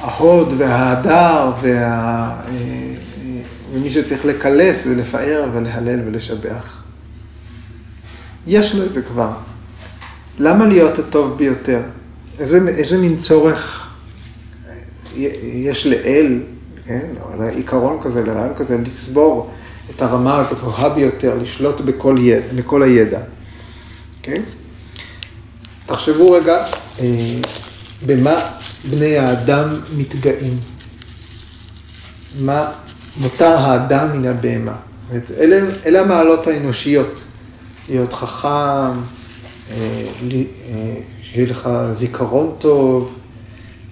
[0.00, 2.30] ההוד וההדר וה...
[3.72, 6.82] ומי שצריך לקלס ולפאר ולהלל ולשבח.
[8.46, 9.30] יש לו את זה כבר.
[10.38, 11.80] למה להיות הטוב ביותר?
[12.38, 13.85] איזה, איזה מין צורך
[15.42, 16.40] יש לאל,
[16.86, 17.06] כן,
[17.38, 19.50] לעיקרון כזה, לרעיון כזה, לסבור
[19.90, 23.20] את הרמה הגבוהה ביותר, לשלוט בכל, יד, בכל הידע.
[24.18, 24.42] אוקיי?
[25.86, 26.66] תחשבו רגע
[27.00, 27.06] אה,
[28.06, 28.34] במה
[28.90, 30.56] בני האדם מתגאים.
[32.40, 32.72] מה
[33.16, 34.76] מותר האדם מן הבהמה.
[35.38, 37.20] אלה, אלה המעלות האנושיות.
[37.88, 38.94] להיות חכם, אה,
[39.70, 43.15] אה, שיהיה לך זיכרון טוב,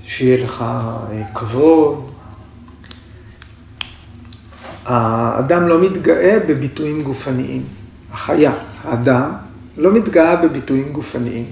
[0.06, 2.10] שיהיה לך אה, כבוד,
[4.84, 7.62] האדם לא מתגאה בביטויים גופניים.
[8.12, 8.52] החיה,
[8.84, 9.32] האדם,
[9.76, 11.44] לא מתגאה בביטויים גופניים.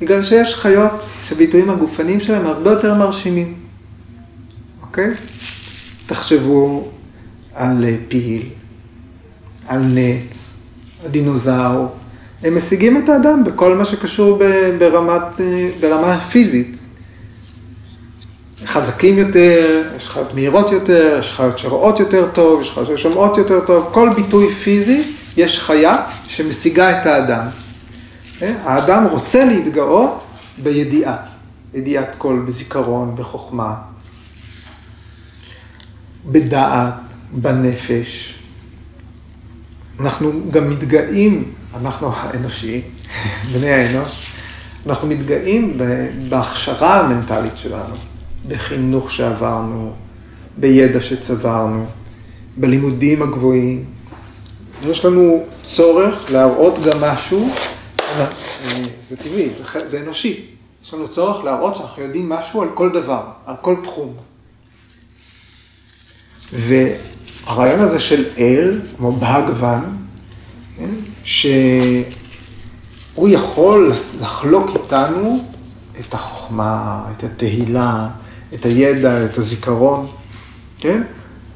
[0.00, 3.54] בגלל שיש חיות שביטויים הגופניים שלהם הרבה יותר מרשימים.
[4.82, 5.10] אוקיי?
[6.06, 6.88] תחשבו
[7.54, 8.42] על פיל,
[9.68, 10.60] על נץ,
[11.10, 11.96] דינוזאור,
[12.42, 14.40] הם משיגים את האדם בכל מה שקשור
[14.78, 15.40] ברמת,
[15.80, 16.85] ברמה פיזית.
[18.66, 23.60] חזקים יותר, יש לך מהירות יותר, יש לך שרואות יותר טוב, יש לך ששומעות יותר
[23.66, 27.46] טוב, כל ביטוי פיזי, יש חיה שמשיגה את האדם.
[28.42, 28.54] אה?
[28.64, 30.24] האדם רוצה להתגאות
[30.62, 31.16] בידיעה,
[31.74, 33.74] ידיעת קול, בזיכרון, בחוכמה,
[36.26, 36.94] בדעת,
[37.32, 38.34] בנפש.
[40.00, 42.82] אנחנו גם מתגאים, אנחנו האנושי,
[43.52, 44.30] בני האנוש,
[44.86, 45.78] אנחנו מתגאים
[46.28, 47.94] בהכשרה המנטלית שלנו.
[48.48, 49.92] בחינוך שעברנו,
[50.56, 51.86] בידע שצברנו,
[52.56, 53.84] בלימודים הגבוהים.
[54.86, 57.50] יש לנו צורך להראות גם משהו,
[59.08, 60.44] זה טבעי, זה, זה אנושי.
[60.84, 64.14] יש לנו צורך להראות שאנחנו יודעים משהו על כל דבר, על כל תחום.
[66.52, 69.80] והרעיון הזה של אל, כמו בהגוון,
[70.78, 70.90] כן,
[71.24, 72.04] שהוא
[73.28, 75.44] יכול לחלוק איתנו
[76.00, 78.08] את החוכמה, את התהילה,
[78.54, 80.06] את הידע, את הזיכרון,
[80.78, 81.02] כן?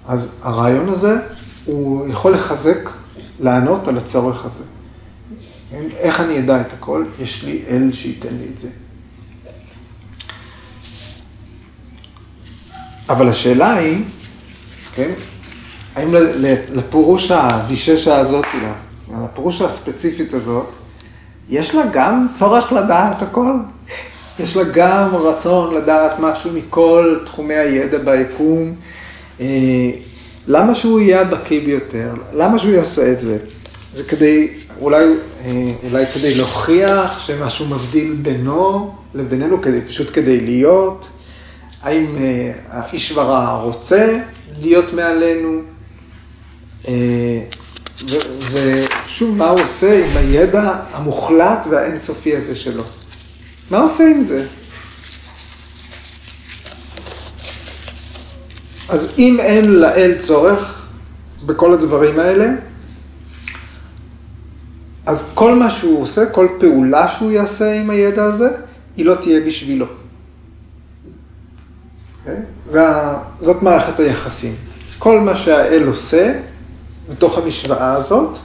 [0.09, 1.16] אז הרעיון הזה,
[1.64, 2.90] הוא יכול לחזק,
[3.40, 4.64] לענות על הצורך הזה.
[5.96, 7.05] איך אני אדע את הכל?
[7.20, 8.68] יש לי אל שייתן לי את זה.
[13.09, 14.05] אבל השאלה היא,
[14.94, 15.11] כן,
[15.94, 16.14] האם
[16.72, 18.44] לפירוש הוויששה הזאת,
[19.24, 20.66] לפירוש הספציפית הזאת,
[21.48, 23.57] יש לה גם צורך לדעת הכל?
[24.42, 28.74] יש לה גם רצון לדעת משהו מכל תחומי הידע ביקום.
[29.40, 29.90] אה,
[30.46, 32.14] למה שהוא יהיה הבקיא ביותר?
[32.35, 33.38] למה שהוא יעשה את זה?
[33.94, 34.48] זה כדי,
[34.81, 35.05] אולי,
[35.44, 35.50] אה,
[35.90, 41.07] אולי כדי להוכיח שמשהו מבדיל בינו לבינינו, כדי, פשוט כדי להיות?
[41.83, 44.18] האם אה, האישברה רוצה
[44.61, 45.61] להיות מעלינו?
[48.53, 52.83] ושוב, מה הוא עושה עם הידע המוחלט והאינסופי הזה שלו?
[53.70, 54.46] מה עושה עם זה?
[58.88, 60.87] אז אם אין לאל צורך
[61.46, 62.46] בכל הדברים האלה,
[65.06, 68.48] אז כל מה שהוא עושה, כל פעולה שהוא יעשה עם הידע הזה,
[68.96, 69.87] היא לא תהיה בשבילו.
[69.87, 69.88] Okay?
[72.66, 72.83] אוקיי?
[73.40, 74.54] זאת מערכת היחסים.
[74.98, 76.40] כל מה שהאל עושה,
[77.11, 78.38] בתוך המשוואה הזאת,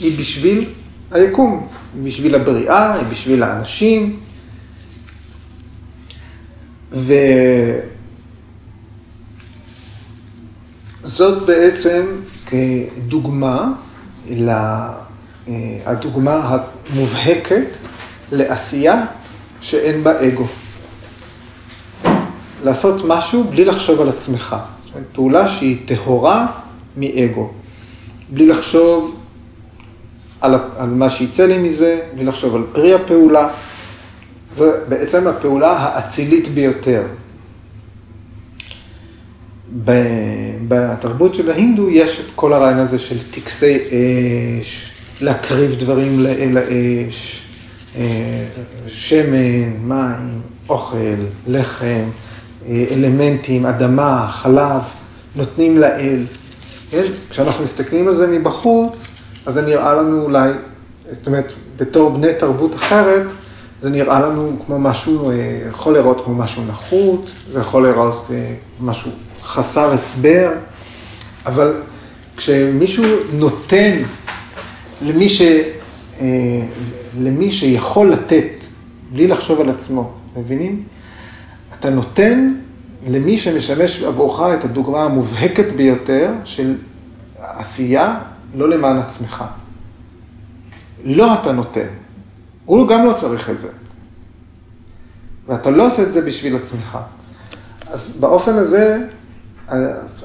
[0.00, 0.68] היא בשביל
[1.10, 1.68] היקום.
[2.04, 4.20] בשביל הבריאה, בשביל האנשים.
[11.02, 12.06] וזאת בעצם
[12.46, 13.72] כדוגמה,
[15.86, 16.58] הדוגמה
[16.94, 17.66] המובהקת
[18.32, 19.02] לעשייה
[19.60, 20.44] שאין בה אגו.
[22.64, 24.56] לעשות משהו בלי לחשוב על עצמך.
[25.12, 26.46] פעולה שהיא טהורה
[26.96, 27.50] מאגו.
[28.28, 29.19] בלי לחשוב
[30.40, 33.48] על, על מה שיצא לי מזה, בלי לחשוב על פרי הפעולה.
[34.56, 37.02] זו בעצם הפעולה האצילית ביותר.
[40.68, 43.78] בתרבות של ההינדו יש את כל הרעיון הזה של טקסי
[44.62, 47.42] אש, להקריב דברים לאל האש,
[47.96, 48.44] אה,
[48.86, 50.96] שמן, מים, אוכל,
[51.46, 52.02] לחם,
[52.68, 54.80] אה, אלמנטים, אדמה, חלב,
[55.36, 56.24] נותנים לאל.
[56.90, 57.02] כן?
[57.30, 59.09] כשאנחנו מסתכלים על זה מבחוץ,
[59.46, 60.50] אז זה נראה לנו אולי,
[61.10, 63.26] זאת אומרת, בתור בני תרבות אחרת,
[63.82, 65.34] זה נראה לנו כמו משהו, אה,
[65.68, 69.10] יכול לראות כמו משהו נחות, זה יכול לראות אה, משהו
[69.42, 70.52] חסר הסבר,
[71.46, 71.72] אבל
[72.36, 73.96] כשמישהו נותן
[75.02, 75.42] למי, ש,
[76.20, 76.26] אה,
[77.20, 78.48] למי שיכול לתת,
[79.12, 80.82] בלי לחשוב על עצמו, מבינים?
[81.78, 82.54] אתה נותן
[83.08, 86.74] למי שמשמש עבורך את הדוגמה המובהקת ביותר של
[87.38, 88.18] עשייה
[88.54, 89.44] לא למען עצמך.
[91.04, 91.86] לא אתה נותן.
[92.64, 93.68] הוא גם לא צריך את זה.
[95.46, 96.98] ואתה לא עושה את זה בשביל עצמך.
[97.92, 98.98] אז באופן הזה,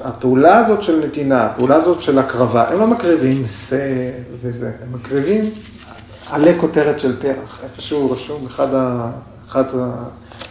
[0.04, 4.10] הפעולה הזאת של נתינה, הפעולה הזאת של הקרבה, הם לא מקריבים שא
[4.42, 5.50] וזה, הם מקריבים
[6.30, 7.60] עלי כותרת של פרח.
[7.62, 9.10] איפשהו רשום, אחד, ה,
[9.48, 9.64] אחד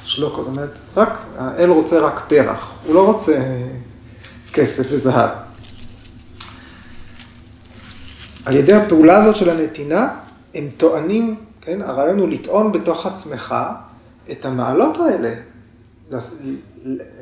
[0.03, 3.38] השלוקות, אומרת, רק, האל רוצה רק פרח, הוא לא רוצה
[4.53, 5.44] כסף וזהב.
[8.45, 10.09] על ידי הפעולה הזאת של הנתינה,
[10.53, 13.55] הם טוענים, כן, הרעיון הוא לטעון בתוך עצמך
[14.31, 15.33] את המעלות האלה,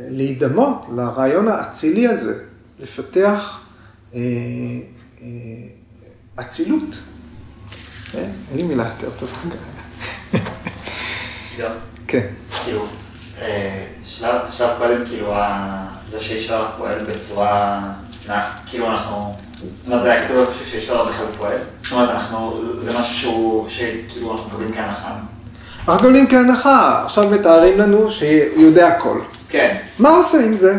[0.10, 2.44] להידמות לרעיון האצילי הזה,
[2.80, 3.62] לפתח
[4.14, 4.20] אה,
[5.22, 5.28] אה,
[6.36, 7.04] אצילות.
[8.12, 8.30] כן?
[8.52, 9.34] אין לי מילה יותר טובה.
[12.08, 12.28] כן.
[12.64, 12.86] כאילו,
[13.42, 15.34] אה, שלב קודם, כאילו,
[16.08, 17.94] זה שאיש פועל בצורה,
[18.66, 19.36] כאילו אנחנו
[19.80, 21.58] זאת אומרת, זה היה כתוב איפה שיש לו בכלל פועל?
[21.84, 25.12] זאת אומרת, אנחנו, זה משהו שהוא, שכאילו אנחנו מקבלים כהנחה.
[25.88, 29.20] אנחנו מקבלים כהנחה, עכשיו מתארים לנו שהוא יודע הכל.
[29.50, 29.78] כן.
[30.00, 30.78] מה עושה עם זה?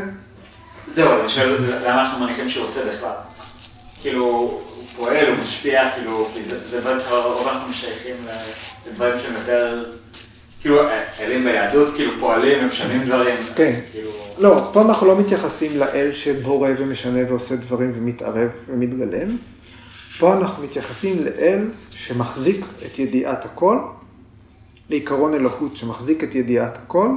[0.87, 1.57] זהו, אני שואל,
[1.87, 3.11] למה אנחנו מניחים שהוא עושה בכלל?
[4.03, 4.61] כאילו, הוא
[4.97, 8.14] פועל, הוא משפיע, כאילו, כי זה שהרוב אנחנו משייכים
[8.87, 9.85] לדברים שהם יותר,
[10.65, 10.81] כאילו,
[11.21, 13.37] אלים ביהדות, כאילו, פועלים, משנים דברים.
[13.57, 13.81] כן.
[13.93, 14.11] כאילו...
[14.39, 19.37] לא, פה אנחנו לא מתייחסים לאל שבורא ומשנה ועושה דברים ומתערב ומתגלם.
[20.19, 23.79] פה אנחנו מתייחסים לאל שמחזיק את ידיעת הכל,
[24.91, 27.09] לעיקרון אלוהות שמחזיק את ידיעת הכל,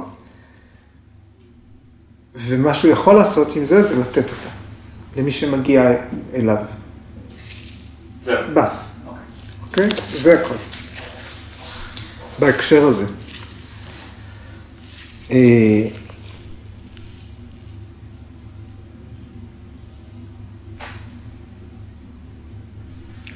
[2.34, 4.50] ומה שהוא יכול לעשות עם זה, זה לתת אותה
[5.16, 5.92] למי שמגיע
[6.34, 6.56] אליו.
[8.22, 8.36] זהו.
[8.54, 9.88] בס, אוקיי.
[9.88, 10.02] אוקיי?
[10.14, 10.54] זה הכל.
[12.38, 13.06] בהקשר הזה.
[15.30, 15.88] אה,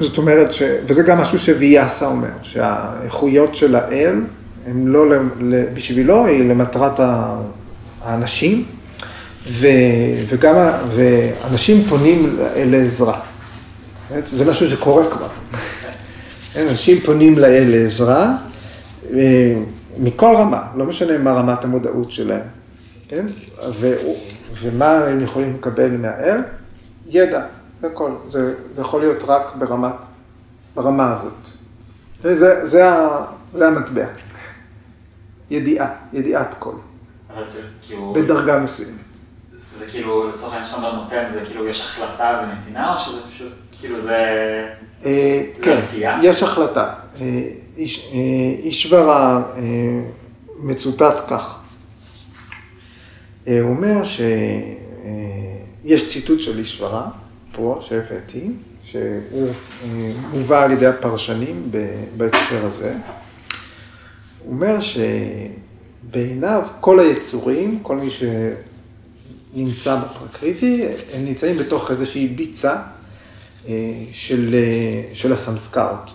[0.01, 0.63] זאת אומרת, ש...
[0.87, 4.15] וזה גם משהו שוויאסה אומר, שהאיכויות של האל
[4.67, 5.05] הן לא
[5.75, 7.01] בשבילו, היא למטרת
[8.03, 8.65] האנשים,
[9.51, 9.67] ו...
[10.29, 13.21] וגם ה- ואנשים פונים לעזרה.
[14.27, 15.29] זה משהו שקורה כבר.
[16.55, 18.35] כן, אנשים פונים לאל לעזרה,
[19.15, 19.55] אה,
[19.99, 22.47] מכל רמה, לא משנה מה רמת המודעות שלהם,
[23.09, 23.27] כן?
[23.73, 23.95] ו...
[24.63, 26.41] ומה הם יכולים לקבל מהאל?
[27.07, 27.47] ידע,
[27.81, 28.11] זה הכל.
[28.29, 29.95] זה, זה יכול להיות רק ברמת,
[30.75, 31.35] ברמה הזאת.
[32.23, 33.25] זה, זה, ה,
[33.55, 34.07] זה המטבע.
[35.51, 36.75] ידיעה, ידיעת כל,
[37.35, 38.93] אבל זה כאילו, בדרגה מסוימת.
[39.75, 44.03] זה כאילו, לצורך העניין שאתה נותן, זה כאילו, יש החלטה ונתינה, או שזה פשוט, כאילו,
[44.03, 44.17] זה...
[45.05, 46.19] אה, זה כן, עשייה?
[46.23, 46.95] יש החלטה.
[47.21, 49.63] אה, אה, אישברה אה,
[50.59, 51.59] מצוטט כך.
[53.49, 57.09] אה, הוא אומר שיש ציטוט של אישברה,
[57.53, 58.51] פה, שהבאתי,
[58.85, 59.49] שהוא
[59.85, 61.71] אה, מובא על ידי הפרשנים
[62.17, 62.95] בהקשר הזה.
[64.45, 72.77] הוא אומר שבעיניו כל היצורים, כל מי שנמצא בפרקריטי, הם נמצאים בתוך איזושהי ביצה
[73.69, 73.75] אה,
[74.13, 76.11] של, אה, של הסמסקאות,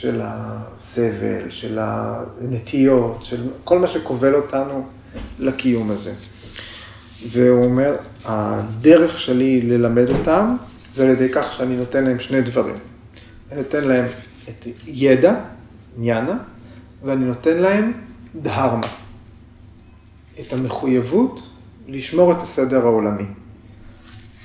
[0.00, 4.86] של הסבל, של הנטיות, של כל מה שכובל אותנו
[5.38, 6.12] לקיום הזה.
[7.28, 10.56] והוא אומר, הדרך שלי ללמד אותם
[10.94, 12.74] זה על ידי כך שאני נותן להם שני דברים.
[13.52, 14.04] אני נותן להם
[14.48, 15.34] את ידע,
[15.96, 16.38] ניאנה,
[17.04, 17.92] ואני נותן להם
[18.42, 18.86] דהרמה,
[20.40, 21.40] את המחויבות
[21.88, 23.26] לשמור את הסדר העולמי.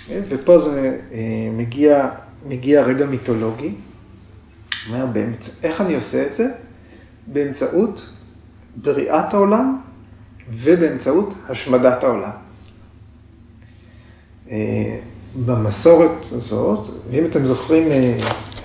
[0.09, 1.19] ופה זה אה,
[1.57, 2.09] מגיע,
[2.45, 3.73] מגיע רגע מיתולוגי.
[4.89, 6.47] אומר, באמצע, איך אני עושה את זה?
[7.27, 8.09] באמצעות
[8.75, 9.77] בריאת העולם
[10.49, 12.31] ובאמצעות השמדת העולם.
[14.51, 14.97] אה,
[15.45, 18.17] במסורת הזאת, ואם אתם זוכרים אה,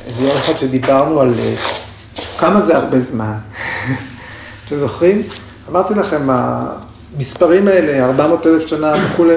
[0.07, 1.55] איזה יום אחד שדיברנו על אה,
[2.39, 3.35] כמה זה הרבה זמן,
[4.67, 5.23] אתם זוכרים?
[5.71, 9.35] אמרתי לכם, המספרים האלה, 400 אלף שנה וכולי,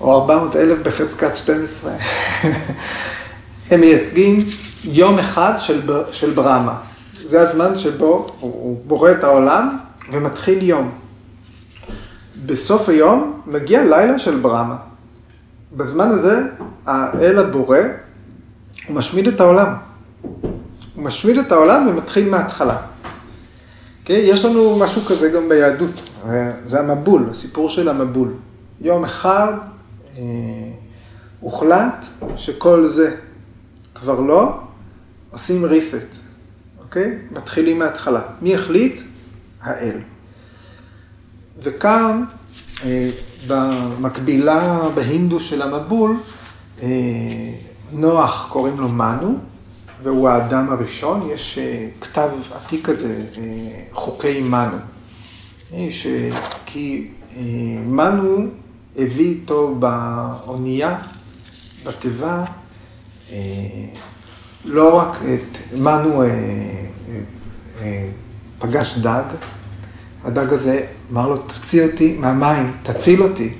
[0.00, 1.92] או 400 אלף בחזקת 12,
[3.70, 4.38] הם מייצגים
[4.84, 5.80] יום אחד של,
[6.12, 6.78] של ברמה.
[7.16, 9.78] זה הזמן שבו הוא, בורא את העולם
[10.12, 10.90] ומתחיל יום.
[12.46, 14.76] בסוף היום מגיע לילה של ברמה.
[15.76, 16.42] בזמן הזה,
[16.86, 17.78] האל הבורא,
[18.86, 19.74] הוא משמיד את העולם.
[20.94, 22.76] הוא משמיד את העולם ומתחיל מההתחלה.
[24.04, 24.12] Okay?
[24.12, 26.10] יש לנו משהו כזה גם ביהדות,
[26.64, 28.32] זה המבול, הסיפור של המבול.
[28.80, 29.52] יום אחד
[30.18, 30.22] אה,
[31.40, 32.06] הוחלט
[32.36, 33.16] שכל זה
[34.00, 34.60] כבר לא,
[35.30, 36.18] עושים reset,
[36.78, 37.18] אוקיי?
[37.30, 38.22] מתחילים מההתחלה.
[38.42, 39.00] מי החליט?
[39.62, 39.98] האל.
[41.62, 42.24] וכאן,
[42.84, 43.10] אה,
[43.46, 46.16] במקבילה בהינדו של המבול,
[46.82, 46.88] אה,
[47.92, 49.38] נוח קוראים לו מנו,
[50.02, 54.76] והוא האדם הראשון, יש אה, כתב עתיק כזה, אה, חוקי מנו.
[55.74, 56.06] אה, ש...
[56.66, 57.42] כי אה,
[57.86, 58.46] מנו
[58.96, 60.98] הביא איתו באונייה,
[61.84, 62.44] בתיבה,
[64.64, 66.32] לא רק את מנו אה, אה,
[67.82, 68.08] אה,
[68.58, 69.22] פגש דג,
[70.24, 73.52] הדג הזה אמר לו, תוציא אותי מהמים, תציל אותי.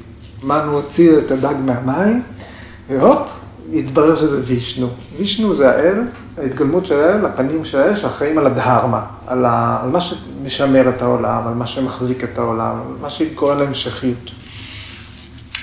[0.43, 2.23] מנו הוציא את הדג מהמים,
[2.89, 3.29] והופ,
[3.75, 4.89] התברר שזה וישנו.
[5.19, 6.03] וישנו זה האל,
[6.39, 9.81] ההתגלמות של האל, הפנים של האל שאחראים על הדהרמה, על, ה...
[9.83, 14.31] על מה שמשמר את העולם, על מה שמחזיק את העולם, על מה שגורם להמשכיות.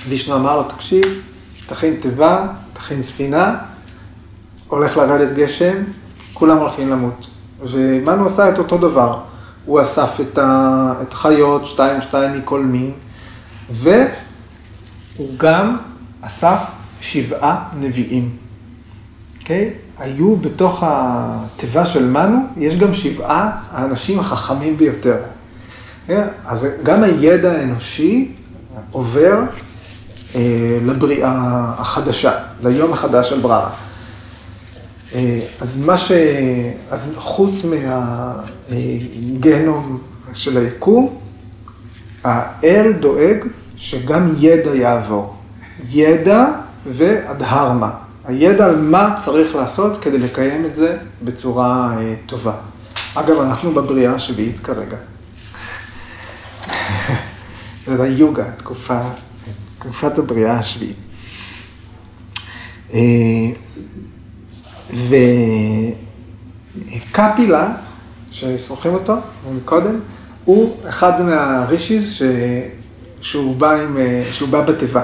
[0.10, 1.22] וישנו אמר לו, תקשיב,
[1.68, 3.56] תכין תיבה, תכין ספינה,
[4.68, 5.76] הולך לרדת גשם,
[6.34, 7.28] כולם הולכים למות.
[7.62, 9.20] ומנו עשה את אותו דבר.
[9.66, 10.94] הוא אסף את, ה...
[11.02, 12.92] את החיות, שתיים שתיים מכל מין,
[13.72, 15.78] והוא גם
[16.22, 16.60] אסף
[17.02, 18.30] שבעה נביאים.
[19.42, 19.74] אוקיי?
[20.00, 25.18] היו בתוך התיבה של מנו, יש גם שבעה האנשים החכמים ביותר.
[26.08, 26.28] כן?
[26.46, 28.32] אז גם הידע האנושי
[28.92, 29.40] עובר
[30.36, 30.42] אה,
[30.86, 31.32] לבריאה
[31.78, 32.32] החדשה,
[32.64, 33.70] ליום החדש של בררה.
[35.14, 36.12] אה, אז מה ש...
[36.92, 37.66] אז חוץ
[38.70, 40.02] מהגנום
[40.34, 41.20] של היקום,
[42.24, 43.38] האל דואג
[43.76, 45.36] שגם ידע יעבור.
[45.90, 46.46] ידע
[46.86, 47.92] והדהרמה.
[48.26, 52.54] הידע על מה צריך לעשות כדי לקיים את זה בצורה אה, טובה.
[53.16, 54.98] אגב, אנחנו בבריאה השביעית כרגע.
[57.86, 59.00] זה היוגה, תקופה,
[59.80, 60.98] תקופת הבריאה השביעית.
[64.94, 65.90] אה,
[67.12, 67.74] וקפילה,
[68.32, 69.14] ששוחים אותו
[69.56, 70.00] מקודם,
[70.46, 72.22] הוא אחד מהרישיז ש...
[73.22, 73.98] שהוא, בא עם...
[74.32, 75.04] שהוא בא בתיבה.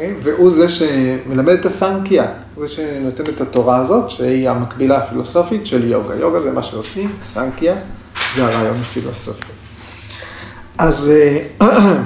[0.00, 0.14] אוקיי?
[0.22, 5.84] והוא זה שמלמד את הסנקיה, הוא זה שנותן את התורה הזאת, שהיא המקבילה הפילוסופית של
[5.84, 6.14] יוגה.
[6.14, 7.74] יוגה זה מה שעושים, סנקיה
[8.36, 9.52] זה הרעיון הפילוסופי.
[10.78, 11.12] אז
[11.62, 12.02] אה,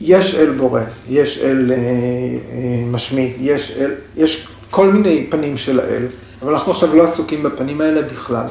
[0.00, 5.80] יש אל בורא, יש אל אה, אה, משמיד, יש אל, יש כל מיני פנים של
[5.80, 6.06] האל,
[6.42, 8.46] אבל אנחנו עכשיו לא עסוקים בפנים האלה בכלל.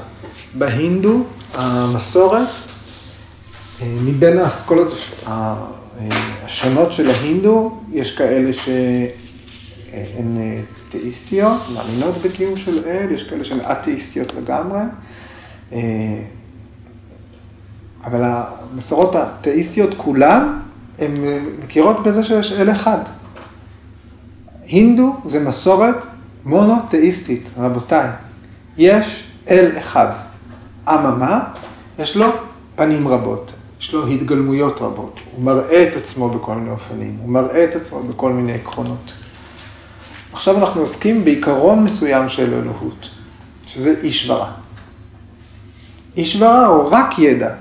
[0.53, 1.23] בהינדו,
[1.53, 2.47] המסורת,
[3.81, 4.93] מבין האסכולות
[5.27, 10.37] השונות של ההינדו, יש כאלה שהן
[10.89, 14.79] תאיסטיות, מאמינות בקיום של אל, יש כאלה שהן אתאיסטיות לגמרי.
[18.03, 20.59] אבל המסורות התאיסטיות כולן,
[20.99, 21.11] הן
[21.63, 22.99] מכירות בזה שיש אל אחד.
[24.67, 26.05] הינדו זה מסורת
[26.45, 28.09] מונותאיסטית, רבותיי.
[28.77, 30.07] יש אל אחד.
[30.89, 31.43] אממה,
[31.99, 32.27] יש לו
[32.75, 35.21] פנים רבות, יש לו התגלמויות רבות.
[35.35, 39.13] הוא מראה את עצמו בכל מיני אופנים, הוא מראה את עצמו בכל מיני עקרונות.
[40.33, 43.09] עכשיו אנחנו עוסקים בעיקרון מסוים של אלוהות,
[43.67, 44.51] שזה אישברה.
[46.17, 47.53] אישברה הוא רק ידע.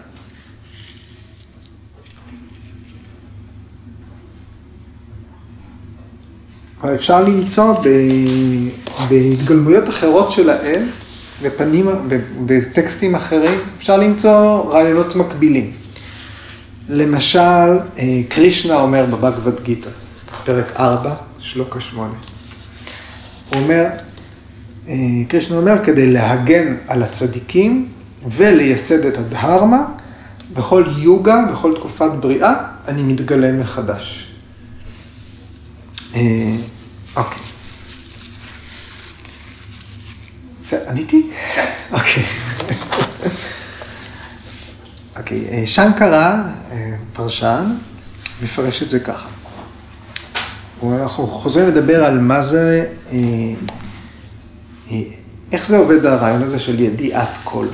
[6.95, 7.75] אפשר למצוא
[9.09, 10.83] בהתגלמויות אחרות של האל,
[11.43, 11.89] בפנים,
[12.47, 15.73] בטקסטים אחרים, אפשר למצוא רעיונות מקבילים.
[16.89, 19.91] למשל, אה, קרישנה אומר בבגבד גיטה,
[20.45, 22.13] פרק 4, שלוקה 8.
[23.55, 23.87] הוא אומר,
[24.89, 24.95] אה,
[25.29, 27.89] קרישנה אומר, כדי להגן על הצדיקים
[28.37, 29.85] ולייסד את הדהרמה,
[30.57, 32.55] בכל יוגה, בכל תקופת בריאה,
[32.89, 34.31] אני מתגלה מחדש.
[37.17, 37.43] אוקיי.
[40.63, 41.31] בסדר, עניתי?
[41.55, 41.71] כן.
[41.93, 42.25] אוקיי.
[45.17, 46.43] אוקיי, אה, שנקרה,
[46.73, 47.65] אה, פרשן,
[48.43, 49.29] מפרש את זה ככה.
[50.83, 53.19] אנחנו חוזרים לדבר על מה זה, אה,
[55.53, 57.67] איך זה עובד הרעיון הזה של ידיעת כל.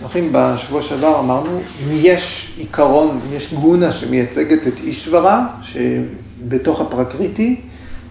[0.00, 7.60] זוכרים, בשבוע שעבר אמרנו, אם יש עיקרון, אם יש גונה שמייצגת את אישברה, שבתוך הפרקריטי,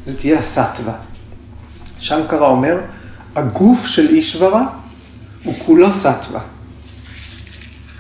[0.06, 0.94] זה תהיה הסטווה.
[2.00, 2.78] שנקרה אומר,
[3.36, 4.68] הגוף של אישברה
[5.44, 6.42] הוא כולו סטווה.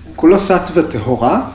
[0.05, 1.49] הוא כולו סטווה טהורה,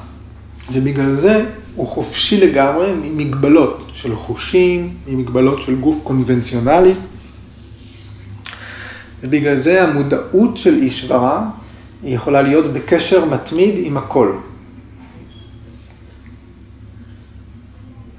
[0.73, 1.45] ובגלל זה
[1.75, 6.93] הוא חופשי לגמרי ממגבלות של חושים, ממגבלות של גוף קונבנציונלי.
[9.23, 11.49] ובגלל זה המודעות של אישברה
[12.03, 14.33] היא יכולה להיות בקשר מתמיד עם הכל.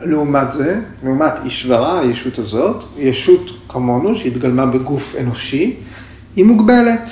[0.03, 5.75] לעומת זה, לעומת אישברה, הישות הזאת, ישות כמונו שהתגלמה בגוף אנושי,
[6.35, 7.09] היא מוגבלת.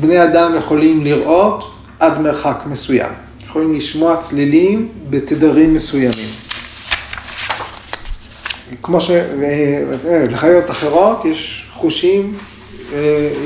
[0.00, 3.12] בני אדם יכולים לראות עד מרחק מסוים,
[3.46, 6.28] יכולים לשמוע צלילים בתדרים מסוימים.
[8.82, 12.34] כמו שלחיות אחרות יש חושים,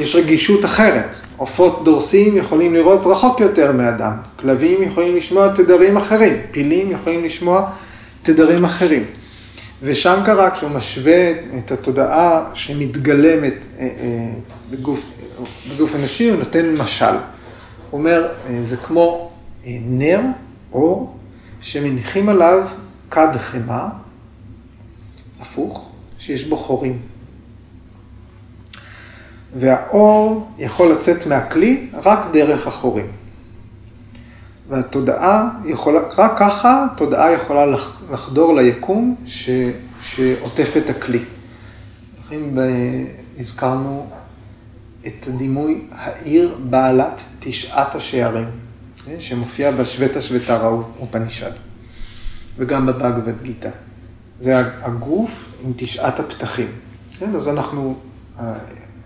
[0.00, 1.20] יש רגישות אחרת.
[1.36, 7.66] עופות דורסים יכולים לראות רחוק יותר מאדם, כלבים יכולים לשמוע תדרים אחרים, פילים יכולים לשמוע
[8.24, 9.04] תדרים אחרים.
[9.82, 14.30] ושנקרה, כשהוא משווה את התודעה שמתגלמת אה, אה,
[14.70, 15.12] בגוף,
[15.70, 17.04] בגוף אנושי, הוא נותן משל.
[17.90, 19.30] הוא אומר, אה, זה כמו
[19.66, 20.20] נר,
[20.72, 21.16] אור,
[21.60, 22.68] שמניחים עליו
[23.10, 23.88] כד חמאה,
[25.40, 26.98] הפוך, שיש בו חורים.
[29.56, 33.06] והאור יכול לצאת מהכלי רק דרך החורים.
[34.68, 37.66] והתודעה יכולה, רק ככה תודעה יכולה
[38.12, 39.50] לחדור ליקום ש,
[40.02, 41.24] שעוטף את הכלי.
[42.24, 42.40] לכן
[43.38, 44.06] הזכרנו
[45.06, 48.48] את הדימוי העיר בעלת תשעת השערים,
[49.18, 51.50] שמופיע בשבטה שבטרה ופנישד,
[52.56, 53.70] וגם בבאגבד גיתא.
[54.40, 56.68] זה הגוף עם תשעת הפתחים.
[57.18, 57.34] כן?
[57.34, 57.96] אז אנחנו,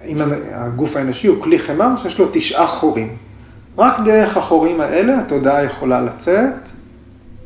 [0.05, 0.17] אם
[0.51, 3.17] הגוף האנושי הוא כלי חמר שיש לו תשעה חורים.
[3.79, 6.69] רק דרך החורים האלה התודעה יכולה לצאת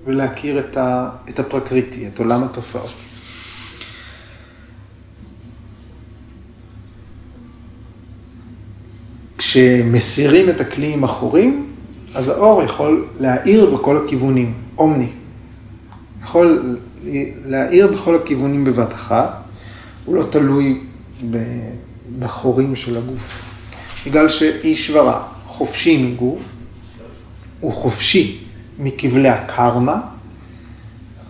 [0.04, 2.92] ולהכיר את, ה, את הפרקריטי, את עולם התופעות.
[9.38, 11.66] כשמסירים את הכלי עם החורים,
[12.14, 15.08] אז האור יכול להאיר בכל הכיוונים, אומני.
[16.22, 16.76] יכול
[17.46, 19.42] להאיר בכל הכיוונים בבת אחת,
[20.04, 20.80] הוא לא תלוי
[22.18, 23.42] בחורים של הגוף.
[24.06, 26.42] בגלל שאישברה חופשי מגוף,
[27.60, 28.38] הוא חופשי
[28.78, 30.00] מכבלי הקרמה,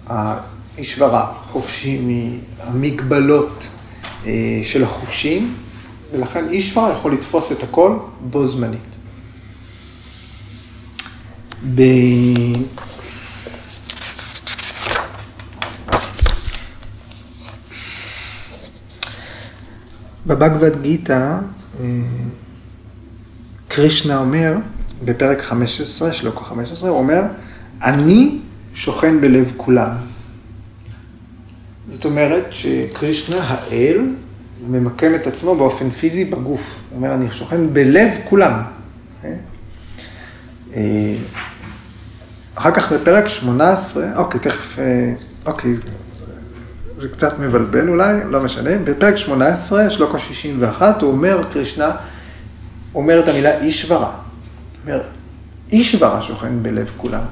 [0.07, 3.69] האישברה חופשי מהמגבלות
[4.27, 5.55] אה, של החושים,
[6.13, 8.81] ולכן אישברה יכול לתפוס את הכל בו זמנית.
[11.75, 11.83] ב...
[20.27, 21.39] בבגבד גיתא,
[23.75, 24.55] קרישנה אומר,
[25.05, 27.23] בפרק 15, שלוקו 15, הוא אומר,
[27.83, 28.39] אני
[28.75, 29.91] שוכן בלב כולם.
[31.89, 34.01] זאת אומרת שקרישנה, האל,
[34.71, 36.61] ממקם את עצמו באופן פיזי בגוף.
[36.91, 38.63] הוא אומר, אני שוכן בלב כולם.
[39.25, 39.35] אה?
[40.75, 41.15] אה,
[42.55, 44.79] אחר כך בפרק 18, אוקיי, תכף,
[45.47, 45.75] אוקיי,
[46.99, 48.71] זה קצת מבלבל אולי, לא משנה.
[48.85, 51.91] בפרק 18, שלוקו 61, הוא אומר, קרישנה,
[52.95, 54.11] אומר את המילה אישברה.
[54.85, 55.03] אומר,
[55.73, 57.25] אישברה שוכן בלב כולם.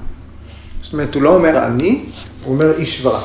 [0.82, 2.04] זאת אומרת, הוא לא אומר אני,
[2.44, 3.20] הוא אומר אישברה.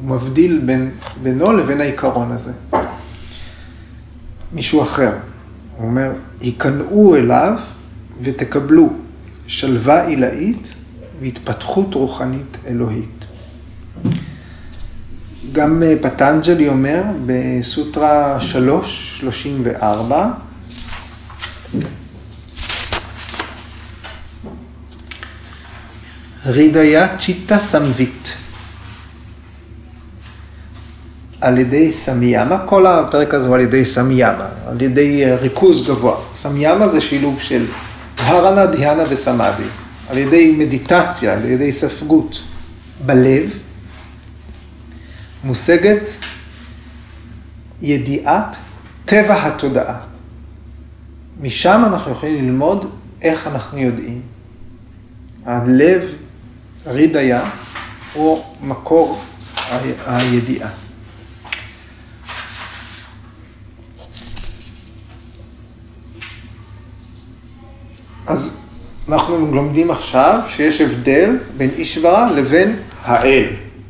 [0.00, 0.90] הוא מבדיל בין,
[1.22, 2.52] בינו לבין העיקרון הזה.
[4.52, 5.12] מישהו אחר.
[5.76, 7.52] הוא אומר, היכנעו אליו
[8.22, 8.92] ותקבלו
[9.46, 10.68] שלווה עילאית
[11.20, 13.24] והתפתחות רוחנית אלוהית.
[15.52, 20.30] גם אה, פטנג'לי אומר בסוטרה 3, 34,
[26.48, 28.36] רידיה צ'יטה סמבית.
[31.40, 36.16] על ידי סמיאמה, כל הפרק הזה הוא על ידי סמיאמה, על ידי ריכוז גבוה.
[36.36, 37.66] סמיאמה זה שילוב של
[38.18, 39.62] הרנה, דיאנה וסמאדי,
[40.08, 42.42] על ידי מדיטציה, על ידי ספגות
[43.06, 43.58] בלב,
[45.44, 46.02] מושגת
[47.82, 48.56] ידיעת
[49.04, 50.00] טבע התודעה.
[51.40, 52.90] משם אנחנו יכולים ללמוד
[53.22, 54.20] איך אנחנו יודעים.
[55.46, 56.02] הלב,
[56.88, 57.50] רידיה,
[58.14, 59.20] הוא מקור
[60.06, 60.68] הידיעה.
[68.26, 68.56] אז
[69.08, 73.46] אנחנו לומדים עכשיו שיש הבדל בין אישברה לבין האל,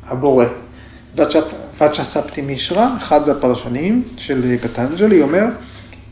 [0.07, 0.44] הבורא.
[1.78, 5.44] פאצ'ה ספטי מישרא, אחד הפרשנים של פטנג'לי, אומר,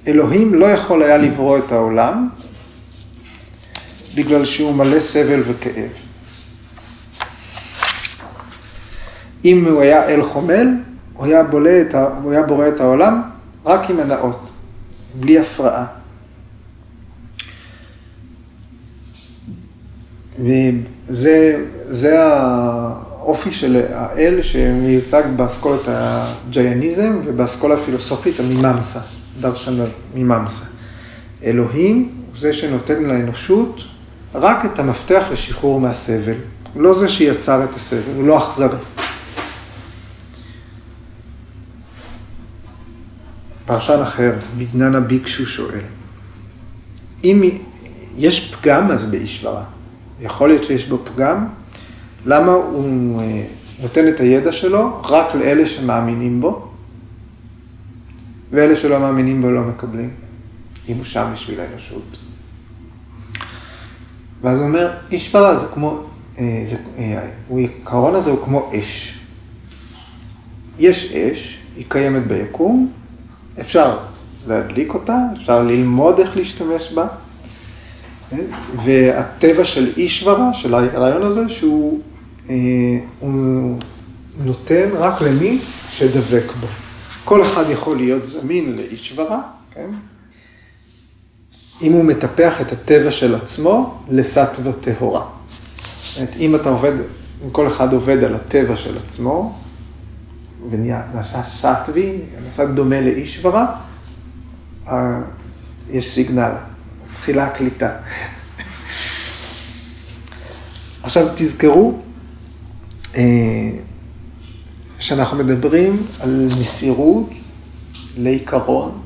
[0.06, 2.28] אלוהים לא יכול היה לברוא את העולם
[4.14, 6.05] בגלל שהוא מלא סבל וכאב.
[9.46, 10.68] אם הוא היה אל חומל,
[11.12, 11.40] הוא היה,
[11.80, 13.22] את, הוא היה בורא את העולם
[13.66, 14.50] רק עם הנאות,
[15.14, 15.86] בלי הפרעה.
[21.08, 29.00] וזה האופי של האל שמיוצג באסכולת הג'ייניזם ובאסכולה הפילוסופית המיממסה,
[29.40, 29.76] דרשן
[30.14, 30.64] המיממסה.
[31.44, 33.80] אלוהים הוא זה שנותן לאנושות
[34.34, 36.34] רק את המפתח לשחרור מהסבל.
[36.74, 38.78] הוא לא זה שיצר את הסבל, הוא לא אכזרי.
[43.66, 45.80] פרשן אחר, בגננה ביקשו שואל,
[47.24, 47.42] אם
[48.16, 49.64] יש פגם אז באישברה,
[50.20, 51.46] יכול להיות שיש בו פגם,
[52.26, 53.42] למה הוא אה,
[53.82, 56.68] נותן את הידע שלו רק לאלה שמאמינים בו,
[58.50, 60.10] ואלה שלא מאמינים בו לא מקבלים,
[60.88, 62.16] אם הוא שם בשביל האנושות.
[64.42, 66.02] ואז הוא אומר, איש פרה זה כמו,
[66.38, 69.20] אה, זה, אה, העיקרון הזה הוא כמו אש.
[70.78, 72.92] יש אש, היא קיימת ביקום,
[73.60, 73.98] אפשר
[74.48, 77.06] להדליק אותה, אפשר ללמוד איך להשתמש בה,
[78.84, 82.00] והטבע של אישברה, של הרעיון הזה, שהוא
[82.50, 82.54] אה,
[83.20, 83.76] הוא
[84.44, 85.58] נותן רק למי
[85.90, 86.66] שדבק בו.
[87.24, 89.42] כל אחד יכול להיות זמין לאישברה,
[89.74, 89.90] כן?
[91.82, 95.26] אם הוא מטפח את הטבע של עצמו לסטווה טהורה.
[96.04, 96.92] זאת אומרת, אם אתה עובד,
[97.44, 99.58] אם כל אחד עובד על הטבע של עצמו,
[100.70, 103.76] ונעשה סטווי, נעשה דומה לאישברה,
[105.90, 106.52] יש סיגנל,
[107.12, 107.90] מתחילה הקליטה.
[111.02, 111.98] עכשיו תזכרו,
[113.16, 113.22] אה,
[114.98, 117.30] כשאנחנו מדברים על מסירות
[118.16, 119.00] לעיקרון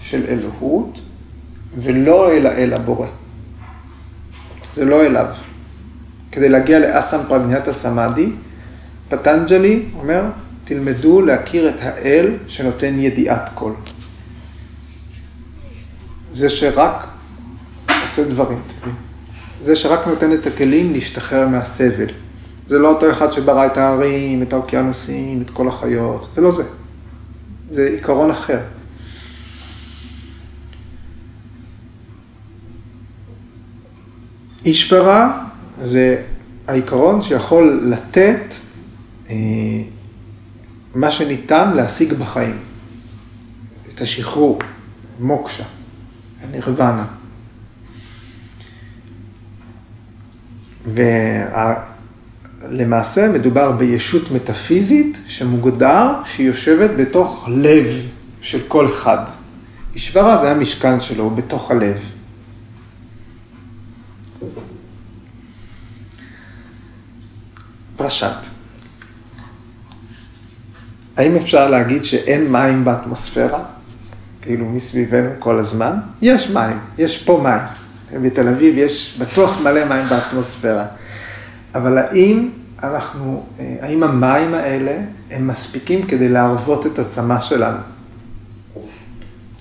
[0.00, 0.98] של אלוהות,
[1.76, 3.06] ולא אל האל הבורא.
[4.74, 5.26] זה לא אליו.
[6.32, 8.28] כדי להגיע לאסם פרגניאטה סמאדי,
[9.08, 10.22] פטנג'לי אומר,
[10.68, 13.72] תלמדו להכיר את האל שנותן ידיעת כל.
[16.32, 17.08] זה שרק
[18.02, 18.94] עושה דברים טובים.
[19.64, 22.06] זה שרק נותן את הכלים להשתחרר מהסבל.
[22.66, 26.64] זה לא אותו אחד שברא את ההרים, את האוקיינוסים, את כל החיות, זה לא זה.
[27.70, 28.60] זה עיקרון אחר.
[34.64, 35.44] אישברה
[35.82, 36.22] זה
[36.66, 38.54] העיקרון שיכול לתת
[39.30, 39.34] אה,
[40.94, 42.58] מה שניתן להשיג בחיים.
[43.94, 44.58] את השחרור,
[45.20, 45.64] מוקשה,
[46.42, 47.06] הנירוונה.
[52.62, 57.86] ולמעשה מדובר בישות מטאפיזית שמוגדר שהיא יושבת בתוך לב
[58.42, 59.24] של כל אחד.
[59.94, 61.96] אישברה זה המשכן שלו, בתוך הלב.
[67.96, 68.57] פרשת.
[71.18, 73.64] האם אפשר להגיד שאין מים באטמוספירה?
[74.42, 75.92] כאילו מסביבנו כל הזמן?
[76.22, 78.22] יש מים, יש פה מים.
[78.22, 80.84] בתל אביב יש בטוח מלא מים באטמוספירה.
[81.74, 82.48] אבל האם
[82.82, 83.46] אנחנו,
[83.80, 84.96] האם המים האלה
[85.30, 87.78] הם מספיקים כדי להרוות את הצמא שלנו?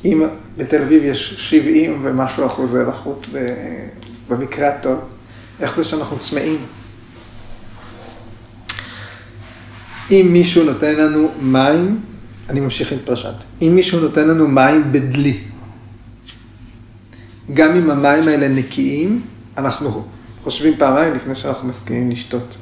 [0.06, 0.24] אם
[0.58, 3.28] בתל אביב יש 70 ומשהו אחוזי לחות
[4.30, 5.00] במקרה הטוב,
[5.60, 6.58] איך זה שאנחנו צמאים?
[10.12, 12.00] אם מישהו נותן לנו מים,
[12.50, 15.38] אני ממשיך עם פרשת, אם מישהו נותן לנו מים בדלי,
[17.54, 19.22] גם אם המים האלה נקיים,
[19.58, 20.04] אנחנו
[20.44, 22.58] חושבים פעמיים לפני שאנחנו מסכימים לשתות.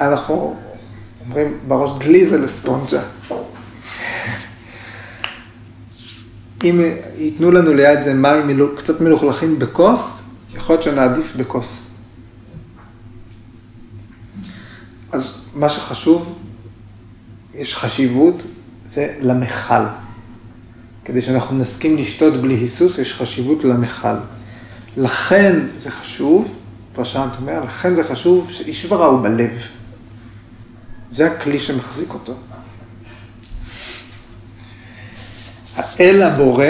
[0.00, 0.56] אנחנו
[1.26, 3.02] אומרים בראש דלי זה לספונג'ה.
[6.64, 6.80] אם
[7.18, 10.22] ייתנו לנו ליד זה מים קצת מלוכלכים בכוס,
[10.54, 11.89] יכול להיות שנעדיף בכוס.
[15.12, 16.38] אז מה שחשוב,
[17.54, 18.34] יש חשיבות,
[18.90, 19.84] זה למכל.
[21.04, 24.16] כדי שאנחנו נסכים לשתות בלי היסוס, יש חשיבות למכל.
[24.96, 26.54] לכן זה חשוב,
[26.92, 29.50] פרשנט אומר, לכן זה חשוב שאישברה הוא בלב.
[31.10, 32.34] זה הכלי שמחזיק אותו.
[35.76, 36.66] האל הבורא,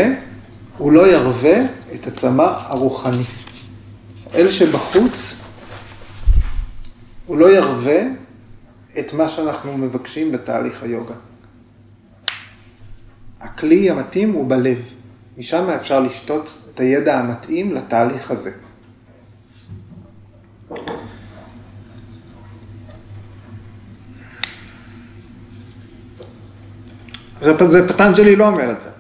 [0.79, 1.57] הוא לא ירווה
[1.95, 3.23] את הצמא הרוחני.
[4.33, 5.43] האל שבחוץ,
[7.27, 8.20] הוא לא ירווה
[8.99, 11.15] את מה שאנחנו מבקשים בתהליך היוגה.
[13.41, 14.95] הכלי המתאים הוא בלב.
[15.39, 18.51] משם אפשר לשתות את הידע המתאים לתהליך הזה.
[27.41, 28.91] זה פטנג'לי לא אומר את זה.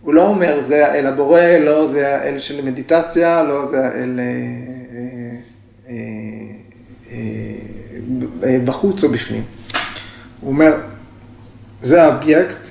[0.00, 4.24] הוא לא אומר זה האל הבורא, לא זה האל של מדיטציה, לא זה האל אה,
[5.88, 5.94] אה,
[7.10, 7.63] אה,
[8.64, 9.42] בחוץ או בפנים.
[10.40, 10.72] הוא אומר,
[11.82, 12.68] זה האובייקט,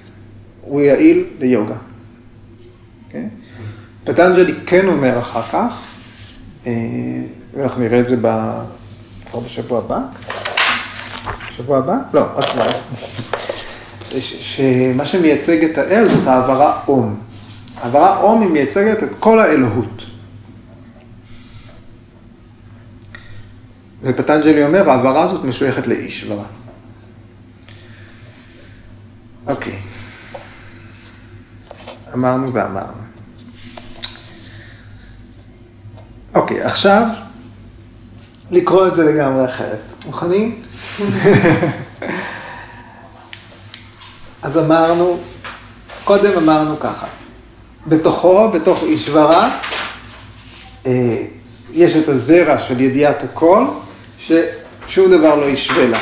[0.61, 1.73] הוא יעיל ליוגה.
[1.73, 3.11] Okay?
[3.11, 3.27] כן?
[4.03, 5.81] פטנג'לי כן אומר אחר כך,
[7.53, 9.99] ואנחנו נראה את זה כבר בשבוע הבא.
[11.49, 11.97] בשבוע הבא?
[12.13, 12.71] לא, רק כבר.
[14.19, 17.19] שמה שמייצג את האל זאת העברה אום.
[17.81, 20.12] העברה אום היא מייצגת את כל האלוהות.
[24.03, 26.43] ופטנג'לי אומר, העברה הזאת משויכת לאישברה.
[29.47, 29.79] אוקיי.
[32.13, 33.03] אמרנו ואמרנו.
[36.35, 37.07] אוקיי, עכשיו
[38.51, 39.79] לקרוא את זה לגמרי אחרת.
[40.05, 40.61] מוכנים?
[44.43, 45.17] אז אמרנו,
[46.03, 47.07] קודם אמרנו ככה,
[47.87, 49.59] בתוכו, בתוך אישברה,
[50.85, 51.25] אה,
[51.71, 53.65] יש את הזרע של ידיעת הכל,
[54.27, 55.99] ששום דבר לא ישווה לה.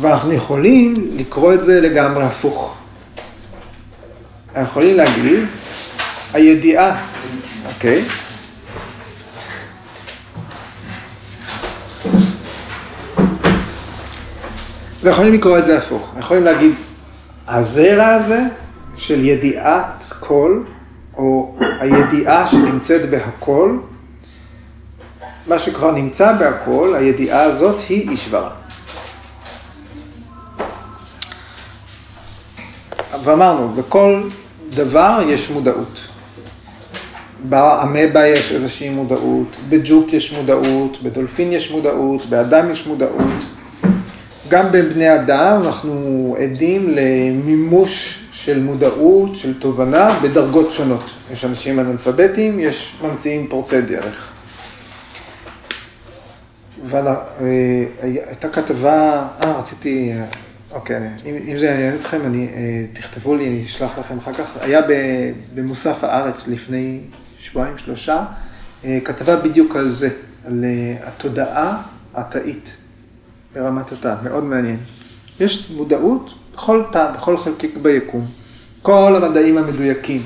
[0.00, 2.76] ואנחנו יכולים לקרוא את זה לגמרי הפוך.
[4.56, 5.44] אנחנו יכולים להגיד,
[6.34, 7.04] הידיעה,
[7.66, 8.04] אוקיי?
[15.02, 16.14] ויכולים לקרוא את זה הפוך.
[16.18, 16.72] יכולים להגיד,
[17.48, 18.42] הזרע הזה
[18.96, 20.62] של ידיעת כל,
[21.16, 23.76] או הידיעה שנמצאת בהכל,
[25.48, 28.50] מה שכבר נמצא בהכל, הידיעה הזאת היא אישברה.
[33.24, 34.22] ואמרנו, בכל
[34.70, 36.00] דבר יש מודעות.
[37.48, 43.44] באמבה יש איזושהי מודעות, בג'וק יש מודעות, בדולפין יש מודעות, באדם יש מודעות.
[44.48, 51.10] גם בין בני אדם אנחנו עדים למימוש של מודעות, של תובנה, בדרגות שונות.
[51.32, 54.37] יש אנשים אנאלפביתים, יש ממציאים פורצי דרך.
[56.86, 60.12] והייתה כתבה, אה, רציתי,
[60.72, 62.48] אוקיי, אם, אם זה יעניין אתכם, אני,
[62.92, 64.56] תכתבו לי, אני אשלח לכם אחר כך.
[64.60, 64.80] היה
[65.54, 67.00] במוסף הארץ לפני
[67.38, 68.24] שבועיים, שלושה,
[69.04, 70.08] כתבה בדיוק על זה,
[70.46, 70.64] על
[71.04, 71.82] התודעה
[72.14, 72.70] התאית
[73.54, 74.78] ברמת התא, מאוד מעניין.
[75.40, 78.26] יש מודעות בכל תא, בכל חלקיק ביקום.
[78.82, 80.22] כל המדעים המדויקים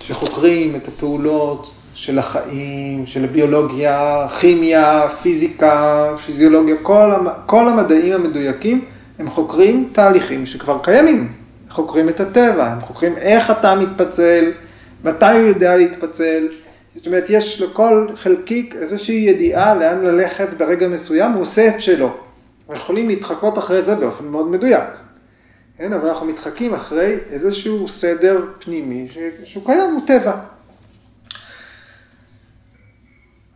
[0.00, 7.12] שחוקרים את הפעולות של החיים, של הביולוגיה, כימיה, פיזיקה, פיזיולוגיה, כל,
[7.46, 8.84] כל המדעים המדויקים
[9.18, 11.32] הם חוקרים תהליכים שכבר קיימים.
[11.70, 14.52] חוקרים את הטבע, הם חוקרים איך התא מתפצל,
[15.04, 16.48] מתי הוא יודע להתפצל.
[16.94, 22.10] זאת אומרת, יש לכל חלקיק איזושהי ידיעה לאן ללכת ברגע מסוים, הוא עושה את שלו.
[22.68, 24.88] אנחנו יכולים להתחקות אחרי זה באופן מאוד מדויק.
[25.78, 29.08] כן, אבל אנחנו מתחקים אחרי איזשהו סדר פנימי
[29.44, 30.55] שהוא קיים, הוא טבע.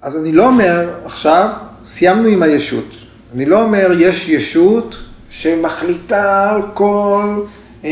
[0.03, 1.51] אז אני לא אומר עכשיו,
[1.87, 2.85] סיימנו עם הישות.
[3.35, 4.97] אני לא אומר יש ישות
[5.31, 7.43] שמחליטה על כל
[7.85, 7.91] אה,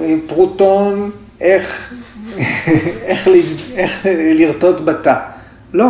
[0.00, 1.94] אה, פרוטון איך,
[3.06, 3.28] איך,
[3.74, 5.20] איך לרטוט בתא.
[5.72, 5.86] לא.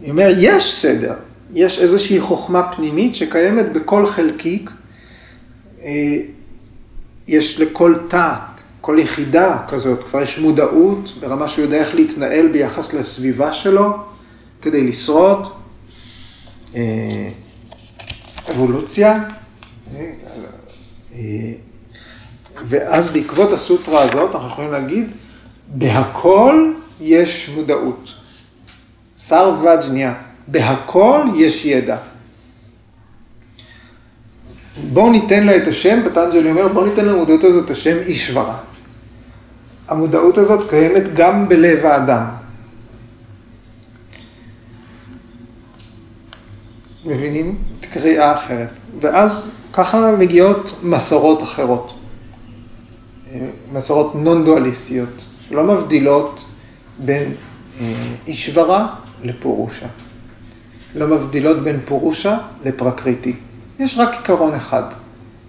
[0.00, 1.14] אני אומר, יש סדר,
[1.54, 4.70] יש איזושהי חוכמה פנימית שקיימת בכל חלקיק.
[5.84, 6.16] אה,
[7.28, 8.34] יש לכל תא,
[8.80, 14.11] כל יחידה כזאת, כבר יש מודעות ברמה שהוא יודע איך להתנהל ביחס לסביבה שלו
[14.62, 15.52] כדי לשרוד.
[16.74, 17.28] אה,
[18.50, 19.18] אבולוציה.
[21.14, 21.52] אה,
[22.64, 25.10] ואז בעקבות הסוטרה הזאת אנחנו יכולים להגיד,
[25.68, 28.10] בהכל יש מודעות.
[29.18, 30.14] סרוווג'ניה,
[30.48, 31.96] בהכל יש ידע.
[34.92, 38.56] בואו ניתן לה את השם, פטנג'לי אומר, בואו ניתן למודעות הזאת את השם אישברה.
[39.88, 42.41] המודעות הזאת קיימת גם בלב האדם.
[47.04, 47.58] מבינים?
[47.92, 48.68] קריאה אחרת.
[49.00, 51.94] ואז ככה מגיעות מסורות אחרות.
[53.72, 56.40] מסורות נון-דואליסטיות, שלא מבדילות
[56.98, 57.32] בין
[57.80, 57.94] אה,
[58.26, 59.86] אישברה לפורושה.
[60.94, 63.36] לא מבדילות בין פורושה לפרקריטי.
[63.78, 64.82] יש רק עיקרון אחד.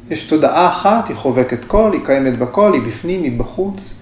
[0.09, 3.93] יש תודעה אחת, היא חובקת קול, היא קיימת בקול, היא בפנים, היא בחוץ.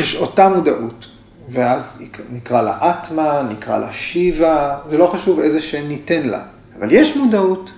[0.00, 1.06] יש אותה מודעות,
[1.50, 6.42] ואז נקרא לה אטמה, נקרא לה שיבה, זה לא חשוב איזה שם ניתן לה,
[6.78, 7.70] אבל יש מודעות,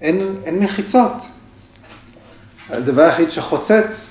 [0.00, 1.12] אין, אין מחיצות.
[2.70, 4.10] הדבר היחיד שחוצץ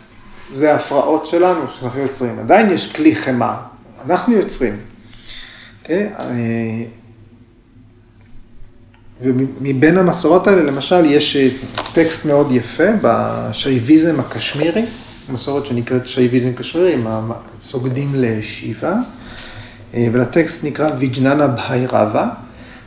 [0.55, 2.39] זה ההפרעות שלנו, שאנחנו יוצרים.
[2.39, 3.57] עדיין יש כלי חמאה,
[4.05, 4.73] אנחנו יוצרים.
[4.73, 5.87] Okay?
[5.87, 6.85] אוקיי?
[9.21, 11.47] ומבין המסורות האלה, למשל, יש אה,
[11.93, 14.85] טקסט מאוד יפה בשייביזם הקשמירי,
[15.29, 17.07] מסורת שנקראת שייביזם קשמירי, עם
[17.59, 18.93] הסוגדים לשיבה,
[19.93, 22.29] אה, ולטקסט נקרא ויג'ננה בהירבה,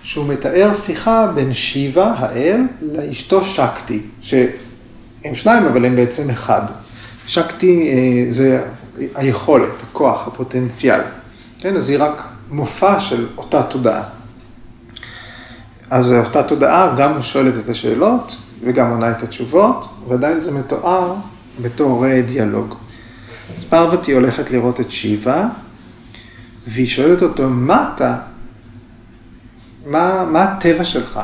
[0.02, 6.62] שהוא מתאר שיחה בין שיבה, האל, לאשתו שקטי, שהם שניים, אבל הם בעצם אחד.
[7.26, 8.62] שקטי אה, זה
[9.14, 11.00] היכולת, הכוח, הפוטנציאל.
[11.60, 14.02] כן, אז היא רק מופע של אותה תודעה.
[15.90, 21.14] אז אותה תודעה גם שואלת את השאלות וגם עונה את התשובות, ועדיין זה מתואר
[21.62, 22.74] בתור דיאלוג.
[23.58, 25.48] אז פרוותי הולכת לראות את שיבה,
[26.66, 28.18] והיא שואלת אותו, מה אתה?
[29.86, 31.20] מה, מה הטבע שלך?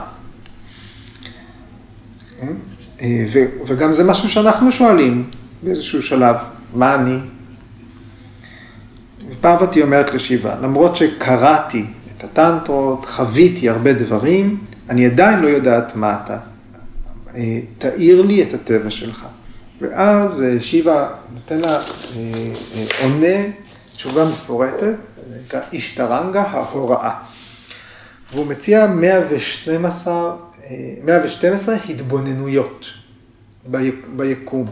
[3.01, 3.26] אה,
[3.66, 5.24] וגם זה משהו שאנחנו שואלים
[5.62, 6.37] באיזשהו שלב,
[6.74, 7.18] מה אני?
[9.30, 11.85] ופרוותי אומרת לשיבה, למרות שקראתי
[12.16, 14.59] את הטנטרות, חוויתי הרבה דברים,
[14.91, 16.39] אני עדיין לא יודעת מה אתה.
[17.37, 19.26] אה, תאיר לי את הטבע שלך.
[19.91, 21.82] ואז אה, שיבה נותן לה, אה,
[23.03, 23.37] עונה
[23.97, 24.95] תשובה מפורטת,
[25.28, 27.14] זה נקרא אישטרנגה ההוראה.
[28.32, 30.37] והוא מציע 112,
[31.05, 32.87] 112 התבוננויות
[34.16, 34.66] ביקום.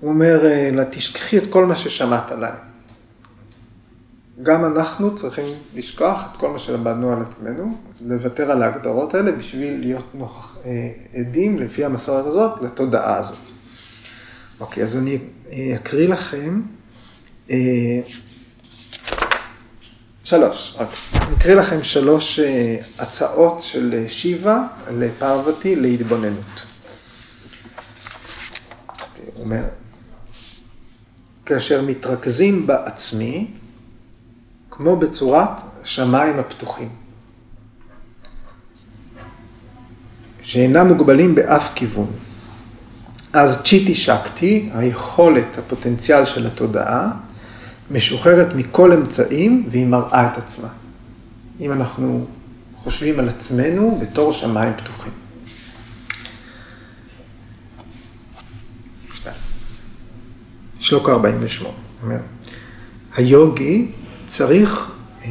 [0.00, 0.40] הוא אומר
[0.72, 2.52] לה, תשכחי את כל מה ששמעת עליי.
[4.42, 9.80] גם אנחנו צריכים לשכוח את כל מה שלמדנו על עצמנו, לוותר על ההגדרות האלה בשביל
[9.80, 13.38] להיות נוכח, אה, עדים לפי המסורת הזאת לתודעה הזאת.
[14.60, 15.18] אוקיי, אז אני
[15.52, 16.62] אה, אקריא לכם
[17.50, 18.00] אה,
[20.24, 20.88] שלוש, רק.
[21.14, 22.40] אני אקריא לכם שלוש
[22.98, 26.62] הצעות של שיבה לפרוותי להתבוננות.
[29.34, 29.62] הוא אומר,
[31.46, 33.46] כאשר מתרכזים בעצמי,
[34.76, 35.48] כמו בצורת
[35.84, 36.88] שמיים הפתוחים,
[40.42, 42.06] שאינם מוגבלים באף כיוון.
[43.32, 47.12] אז צ'יטי שקטי, היכולת, הפוטנציאל של התודעה,
[47.90, 50.68] משוחררת מכל אמצעים והיא מראה את עצמה.
[51.60, 52.26] אם אנחנו
[52.76, 55.12] חושבים על עצמנו בתור שמיים פתוחים.
[60.80, 62.18] שלוק 48, אומר,
[63.16, 63.88] היוגי
[64.36, 64.90] צריך
[65.24, 65.30] אה,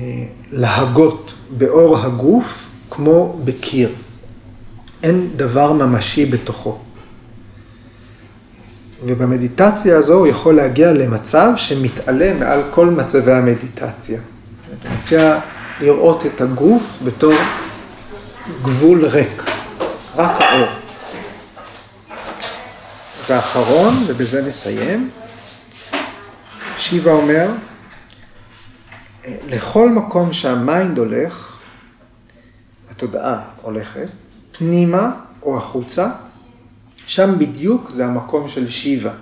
[0.51, 3.89] להגות באור הגוף כמו בקיר.
[5.03, 6.77] אין דבר ממשי בתוכו.
[9.05, 14.19] ובמדיטציה הזו הוא יכול להגיע למצב שמתעלה מעל כל מצבי המדיטציה.
[14.85, 15.39] אני מציע
[15.81, 17.33] לראות את הגוף בתור
[18.61, 19.43] גבול ריק,
[20.15, 20.67] רק האור.
[23.29, 25.09] ואחרון, ובזה נסיים,
[26.77, 27.49] שיבה אומר,
[29.28, 31.61] לכל מקום שהמיינד הולך,
[32.91, 34.07] התודעה הולכת,
[34.51, 35.11] פנימה
[35.41, 36.09] או החוצה,
[37.05, 39.13] שם בדיוק זה המקום של שיבה.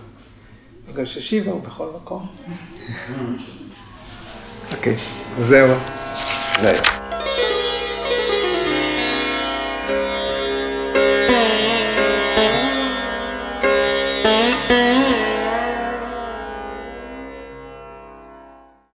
[0.90, 2.28] בגלל ששיבה הוא בכל מקום.
[4.72, 4.96] אוקיי,
[5.40, 5.76] זהו.
[6.62, 7.21] זהו.